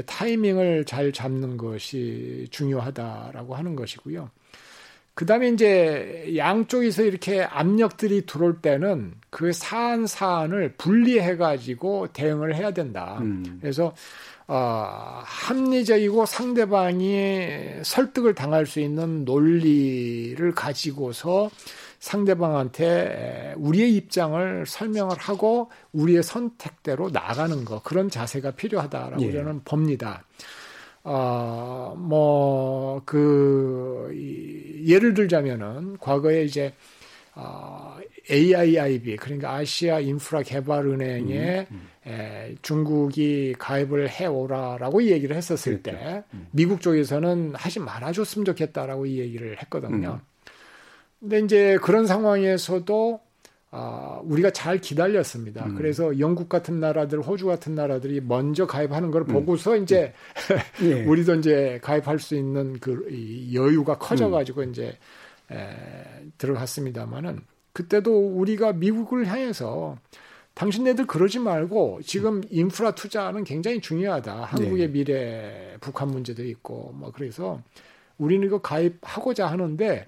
[0.05, 4.29] 타이밍을 잘 잡는 것이 중요하다라고 하는 것이고요.
[5.13, 13.19] 그 다음에 이제 양쪽에서 이렇게 압력들이 들어올 때는 그 사안 사안을 분리해가지고 대응을 해야 된다.
[13.21, 13.59] 음.
[13.61, 13.95] 그래서
[14.47, 21.49] 어, 합리적이고 상대방이 설득을 당할 수 있는 논리를 가지고서
[21.99, 29.31] 상대방한테 우리의 입장을 설명을 하고 우리의 선택대로 나가는 것 그런 자세가 필요하다라고 예.
[29.31, 30.23] 저는 봅니다.
[31.03, 34.11] 어, 뭐, 그,
[34.85, 36.75] 예를 들자면은, 과거에 이제,
[37.33, 37.97] 어,
[38.29, 41.90] AIIB, 그러니까 아시아 인프라 개발은행에 음, 음.
[42.07, 45.99] 에, 중국이 가입을 해오라라고 얘기를 했었을 그랬죠.
[45.99, 46.47] 때, 음.
[46.51, 50.19] 미국 쪽에서는 하지 말아줬으면 좋겠다라고 이 얘기를 했거든요.
[50.21, 50.51] 음.
[51.19, 53.19] 근데 이제 그런 상황에서도
[53.73, 55.65] 아, 우리가 잘 기다렸습니다.
[55.65, 55.75] 음.
[55.75, 59.27] 그래서 영국 같은 나라들, 호주 같은 나라들이 먼저 가입하는 걸 음.
[59.27, 59.83] 보고서 음.
[59.83, 60.13] 이제
[60.81, 61.03] 예.
[61.05, 63.07] 우리도 이제 가입할 수 있는 그
[63.53, 64.71] 여유가 커져가지고 음.
[64.71, 64.97] 이제
[65.51, 65.69] 에,
[66.37, 67.39] 들어갔습니다만은
[67.71, 69.97] 그때도 우리가 미국을 향해서
[70.53, 74.43] 당신네들 그러지 말고 지금 인프라 투자는 굉장히 중요하다.
[74.43, 74.91] 한국의 네.
[74.91, 77.61] 미래, 북한 문제도 있고 뭐 그래서
[78.17, 80.07] 우리는 이거 가입하고자 하는데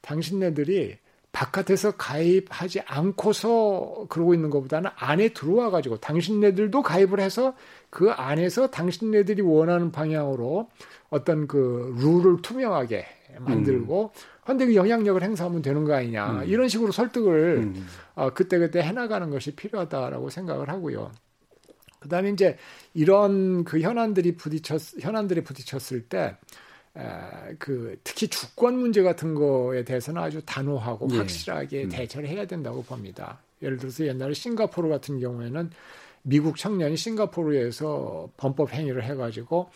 [0.00, 0.98] 당신네들이
[1.32, 7.54] 바깥에서 가입하지 않고서 그러고 있는 것보다는 안에 들어와 가지고 당신네들도 가입을 해서
[7.90, 10.70] 그 안에서 당신네들이 원하는 방향으로
[11.10, 13.06] 어떤 그 룰을 투명하게
[13.40, 14.35] 만들고 음.
[14.46, 16.44] 근데 그 영향력을 행사하면 되는 거 아니냐 음.
[16.46, 17.86] 이런 식으로 설득을 음.
[18.14, 21.10] 어, 그때 그때 해나가는 것이 필요하다라고 생각을 하고요.
[21.98, 22.56] 그 다음에 이제
[22.94, 31.08] 이런 그 현안들이 부딪혔 현안들이 부딪혔을 때그 특히 주권 문제 같은 거에 대해서는 아주 단호하고
[31.12, 31.18] 예.
[31.18, 31.88] 확실하게 음.
[31.88, 33.38] 대처를 해야 된다고 봅니다.
[33.62, 35.70] 예를 들어서 옛날에 싱가포르 같은 경우에는
[36.22, 39.70] 미국 청년이 싱가포르에서 범법 행위를 해가지고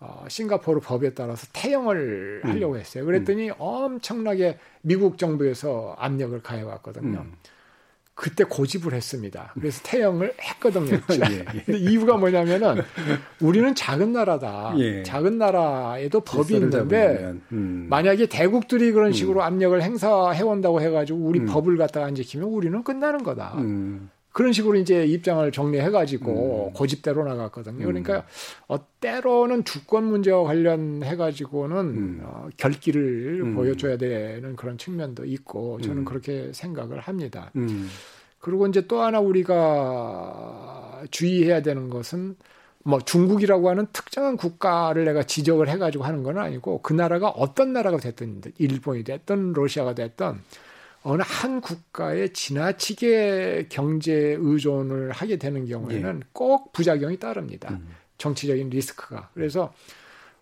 [0.00, 2.50] 어, 싱가포르 법에 따라서 태형을 음.
[2.50, 3.04] 하려고 했어요.
[3.04, 3.54] 그랬더니 음.
[3.58, 7.20] 엄청나게 미국 정부에서 압력을 가해왔거든요.
[7.20, 7.32] 음.
[8.14, 9.50] 그때 고집을 했습니다.
[9.54, 11.00] 그래서 태형을 했거든요.
[11.32, 11.62] 예, 예.
[11.64, 12.76] 근데 이유가 뭐냐면은
[13.40, 14.74] 우리는 작은 나라다.
[14.78, 15.02] 예.
[15.02, 17.86] 작은 나라에도 법이 있는데 음.
[17.90, 19.12] 만약에 대국들이 그런 음.
[19.12, 19.46] 식으로 음.
[19.46, 21.46] 압력을 행사해 온다고 해가지고 우리 음.
[21.46, 23.56] 법을 갖다가 안 지키면 우리는 끝나는 거다.
[24.34, 24.36] 음.
[24.36, 26.72] 그런 식으로 이제 입장을 정리해가지고 음.
[26.74, 27.86] 고집대로 나갔거든요.
[27.86, 28.26] 그러니까
[28.66, 36.98] 어, 때로는 주권 문제와 관련해가지고는 어, 결기를 보여줘야 되는 그런 측면도 있고 저는 그렇게 생각을
[36.98, 37.52] 합니다.
[38.40, 42.36] 그리고 이제 또 하나 우리가 주의해야 되는 것은
[42.84, 47.96] 뭐 중국이라고 하는 특정한 국가를 내가 지적을 해가지고 하는 건 아니고 그 나라가 어떤 나라가
[47.96, 50.40] 됐든 일본이 됐든 러시아가 됐든
[51.04, 56.28] 어느 한 국가에 지나치게 경제 의존을 하게 되는 경우에는 예.
[56.32, 57.68] 꼭 부작용이 따릅니다.
[57.72, 57.88] 음.
[58.16, 59.28] 정치적인 리스크가.
[59.34, 59.72] 그래서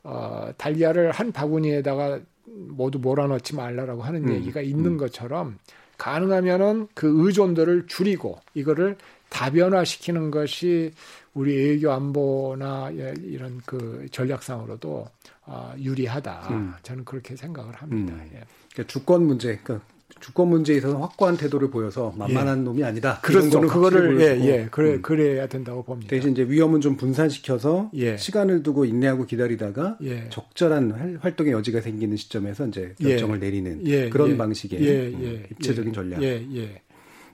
[0.04, 4.34] 어, 달걀을 한 바구니에다가 모두 몰아넣지 말라라고 하는 음.
[4.34, 4.96] 얘기가 있는 음.
[4.98, 5.58] 것처럼
[5.98, 8.96] 가능하면은 그 의존도를 줄이고 이거를
[9.30, 10.92] 다변화시키는 것이
[11.34, 15.08] 우리 외교 안보나 예, 이런 그 전략상으로도
[15.46, 16.48] 어, 유리하다.
[16.50, 16.74] 음.
[16.84, 18.14] 저는 그렇게 생각을 합니다.
[18.14, 18.30] 음.
[18.34, 18.44] 예.
[18.72, 19.84] 그러니까 주권 문제, 그러니까
[20.22, 22.62] 주권 문제에 있어서 확고한 태도를 보여서 만만한 예.
[22.62, 23.18] 놈이 아니다.
[23.22, 23.60] 그렇죠.
[23.60, 25.02] 그거를 예, 예, 그래 음.
[25.02, 26.08] 그래야 된다고 봅니다.
[26.08, 28.16] 대신 이제 위험은 좀 분산시켜서 예.
[28.16, 30.28] 시간을 두고 인내하고 기다리다가 예.
[30.30, 33.08] 적절한 활동의 여지가 생기는 시점에서 이제 예.
[33.08, 36.22] 결정을 내리는 예, 그런 방식의 음, 입체적인 전략.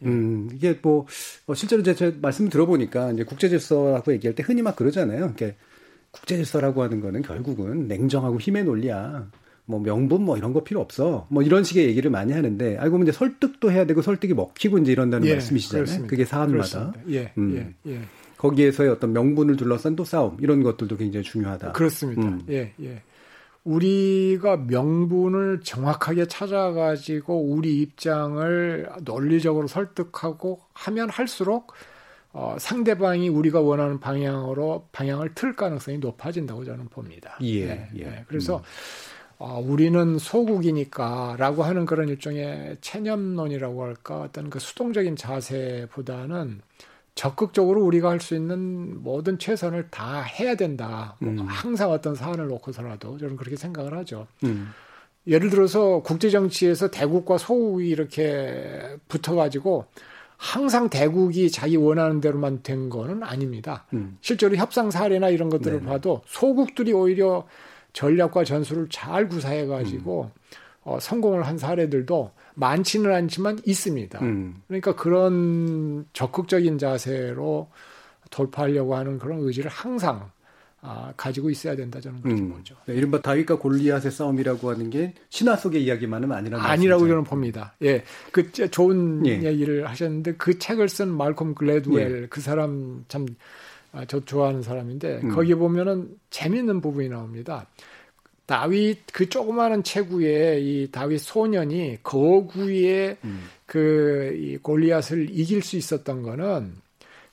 [0.04, 1.06] 음, 이게 뭐,
[1.46, 5.32] 어, 실제로 제가 말씀 들어보니까 이제 국제 질서라고 얘기할 때 흔히 막 그러잖아요.
[5.34, 5.56] 이게
[6.10, 9.28] 국제 질서라고 하는 거는 결국은 냉정하고 힘의 논리야.
[9.68, 11.26] 뭐 명분 뭐 이런 거 필요 없어.
[11.28, 14.92] 뭐 이런 식의 얘기를 많이 하는데 알고 보면 이제 설득도 해야 되고 설득이 먹히고 이제
[14.92, 15.84] 이런다는 예, 말씀이시잖아요.
[15.84, 16.10] 그렇습니다.
[16.10, 16.94] 그게 사안마다.
[17.10, 17.74] 예, 음.
[17.86, 18.00] 예, 예.
[18.38, 21.72] 거기에서의 어떤 명분을 둘러싼 또 싸움 이런 것들도 굉장히 중요하다.
[21.72, 22.22] 그렇습니다.
[22.22, 22.40] 음.
[22.48, 23.02] 예, 예.
[23.64, 31.74] 우리가 명분을 정확하게 찾아가지고 우리 입장을 논리적으로 설득하고 하면 할수록
[32.32, 37.36] 어, 상대방이 우리가 원하는 방향으로 방향을 틀 가능성이 높아진다고 저는 봅니다.
[37.42, 38.00] 예, 예.
[38.00, 38.24] 예.
[38.28, 38.62] 그래서 음.
[39.38, 46.60] 어, 우리는 소국이니까라고 하는 그런 일종의 체념론이라고 할까 어떤 그 수동적인 자세보다는
[47.14, 51.16] 적극적으로 우리가 할 수 있는 모든 최선을 다 해야 된다.
[51.20, 51.38] 뭐 음.
[51.46, 54.26] 항상 어떤 사안을 놓고서라도 저는 그렇게 생각을 하죠.
[54.44, 54.70] 음.
[55.26, 59.86] 예를 들어서 국제 정치에서 대국과 소국이 이렇게 붙어가지고
[60.36, 63.84] 항상 대국이 자기 원하는 대로만 된 거는 아닙니다.
[63.92, 64.16] 음.
[64.20, 65.90] 실제로 협상 사례나 이런 것들을 네네.
[65.90, 67.46] 봐도 소국들이 오히려
[67.92, 70.40] 전략과 전술을 잘 구사해 가지고 음.
[70.84, 74.18] 어, 성공을 한 사례들도 많지는 않지만 있습니다.
[74.22, 74.62] 음.
[74.66, 77.68] 그러니까 그런 적극적인 자세로
[78.30, 80.30] 돌파하려고 하는 그런 의지를 항상
[80.80, 82.50] 아, 가지고 있어야 된다 저는 그렇게 음.
[82.52, 82.76] 보죠.
[82.86, 87.08] 네, 이른바 다윗과 골리앗의 싸움이라고 하는 게 신화 속의 이야기만은 아니라는 아니라고.
[87.08, 87.74] 저는 봅니다.
[87.82, 89.42] 예, 그 저- 좋은 예.
[89.42, 93.26] 얘기를 하셨는데 그 책을 쓴 말콤 글래드웰 그 사람 참
[93.98, 95.34] 아, 저 좋아하는 사람인데 음.
[95.34, 97.66] 거기 보면은 재밌는 부분이 나옵니다.
[98.46, 103.48] 다윗 그 조그마한 체구에 이 다윗 소년이 거구에 음.
[103.66, 106.76] 그이 골리앗을 이길 수 있었던 거는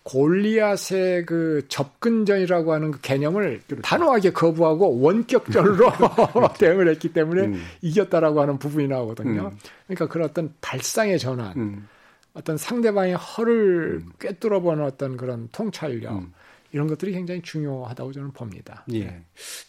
[0.04, 3.82] 골리앗의 그 접근전이라고 하는 그 개념을 그렇죠.
[3.84, 5.92] 단호하게 거부하고 원격전으로
[6.58, 7.64] 대응을 했기 때문에 음.
[7.82, 9.52] 이겼다라고 하는 부분이 나오거든요.
[9.54, 9.58] 음.
[9.86, 11.88] 그러니까 그런 어떤 발상의 전환, 음.
[12.34, 16.34] 어떤 상대방의 허를 꿰뚫어보는 어떤 그런 통찰력 음.
[16.76, 18.84] 이런 것들이 굉장히 중요하다고 저는 봅니다.
[18.92, 19.08] 예.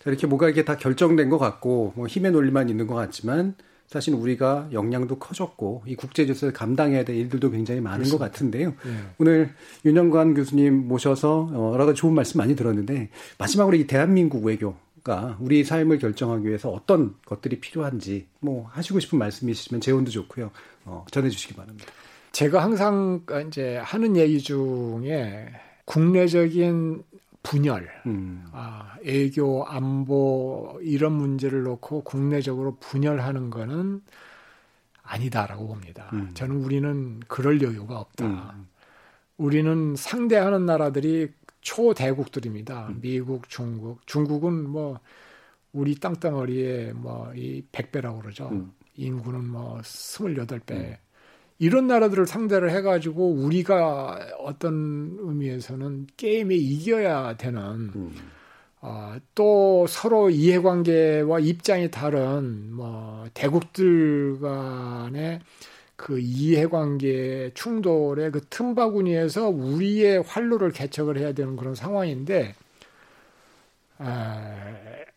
[0.00, 3.54] 자, 이렇게 뭐가 이게 다 결정된 것 같고 뭐 힘의 논리만 있는 것 같지만
[3.86, 8.70] 사실 우리가 역량도 커졌고 이 국제 질서를 감당해야 될 일들도 굉장히 많은 것 같은데요.
[8.70, 8.96] 예.
[9.18, 9.54] 오늘
[9.84, 15.62] 윤영관 교수님 모셔서 어, 여러 가지 좋은 말씀 많이 들었는데 마지막으로 이 대한민국 외교가 우리
[15.62, 20.50] 삶을 결정하기 위해서 어떤 것들이 필요한지 뭐 하시고 싶은 말씀이 있으시면 재원도 좋고요.
[20.86, 21.86] 어, 전해주시기 바랍니다.
[22.32, 25.46] 제가 항상 이제 하는 얘기 중에
[25.86, 27.02] 국내적인
[27.42, 34.02] 분열, 음, 아, 애교, 안보 이런 문제를 놓고 국내적으로 분열하는 거는
[35.02, 36.10] 아니다라고 봅니다.
[36.12, 36.32] 음.
[36.34, 38.26] 저는 우리는 그럴 여유가 없다.
[38.26, 38.68] 음.
[39.38, 41.28] 우리는 상대하는 나라들이
[41.60, 42.88] 초대국들입니다.
[42.88, 43.00] 음.
[43.00, 44.04] 미국, 중국.
[44.06, 44.98] 중국은 뭐
[45.72, 48.48] 우리 땅덩어리에 뭐 이 100배라고 그러죠.
[48.50, 48.72] 음.
[48.96, 50.98] 인구는 뭐 28배.
[51.58, 57.62] 이런 나라들을 상대를 해가지고 우리가 어떤 의미에서는 게임에 이겨야 되는
[57.94, 58.14] 음.
[58.82, 65.40] 어, 또 서로 이해관계와 입장이 다른 뭐 대국들 간의
[65.96, 72.54] 그 이해관계 충돌의 그 틈바구니에서 우리의 활로를 개척을 해야 되는 그런 상황인데
[73.98, 74.54] 아,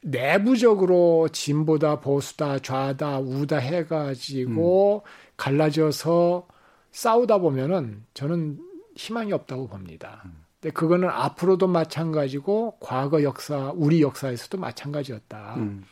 [0.01, 5.03] 내부적으로 진보다 보수다 좌다 우다 해가지고
[5.39, 6.47] 갈라져서
[6.91, 8.59] 싸우다 보면은 저는
[8.95, 10.23] 희망이 없다고 봅니다.
[10.59, 15.55] 근데 그거는 앞으로도 마찬가지고 과거 역사 우리 역사에서도 마찬가지였다.
[15.57, 15.85] 음.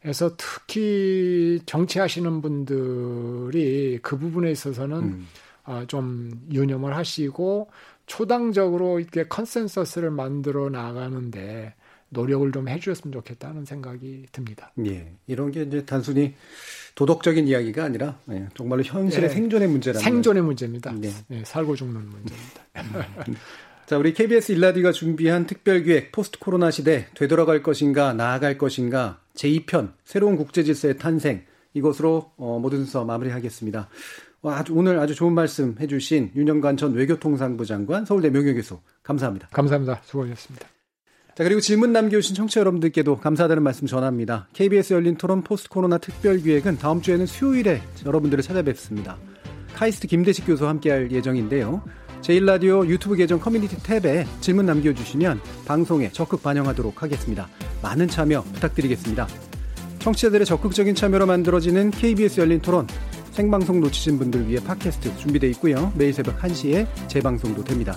[0.00, 5.28] 그래서 특히 정치하시는 분들이 그 부분에 있어서는 음.
[5.64, 7.70] 아, 좀 유념을 하시고
[8.06, 11.74] 초당적으로 이렇게 컨센서스를 만들어 나가는데
[12.10, 14.72] 노력을 좀 해주셨으면 좋겠다는 생각이 듭니다.
[14.86, 15.12] 예.
[15.26, 16.34] 이런 게 이제 단순히
[16.94, 19.34] 도덕적인 이야기가 아니라 예, 정말로 현실의 예.
[19.34, 20.92] 생존의 문제라는 생존의 문제입니다.
[20.92, 21.10] 네.
[21.28, 22.62] 네, 살고 죽는 문제입니다.
[23.86, 30.36] 자, 우리 KBS 일라디오가 준비한 특별기획 포스트 코로나 시대 되돌아갈 것인가 나아갈 것인가 제2편 새로운
[30.36, 33.88] 국제 질서의 탄생 이것으로 어, 모든 순서 마무리하겠습니다.
[34.42, 39.48] 와, 아주 오늘 아주 좋은 말씀 해주신 윤영관 전 외교통상부 장관 서울대 명예교수 감사합니다.
[39.52, 40.00] 감사합니다.
[40.04, 40.68] 수고하셨습니다.
[41.38, 44.48] 자, 그리고 질문 남겨주신 청취자 여러분들께도 감사하다는 말씀 전합니다.
[44.54, 49.16] KBS 열린 토론 포스트 코로나 특별 기획은 다음 주에는 수요일에 여러분들을 찾아뵙습니다.
[49.72, 51.80] 카이스트 김대식 교수와 함께할 예정인데요.
[52.22, 57.48] 제1라디오 유튜브 계정 커뮤니티 탭에 질문 남겨주시면 방송에 적극 반영하도록 하겠습니다.
[57.82, 59.28] 많은 참여 부탁드리겠습니다.
[60.00, 62.88] 청취자들의 적극적인 참여로 만들어지는 KBS 열린 토론
[63.30, 65.92] 생방송 놓치신 분들 위해 팟캐스트 준비되어 있고요.
[65.94, 67.96] 매일 새벽 1시에 재방송도 됩니다.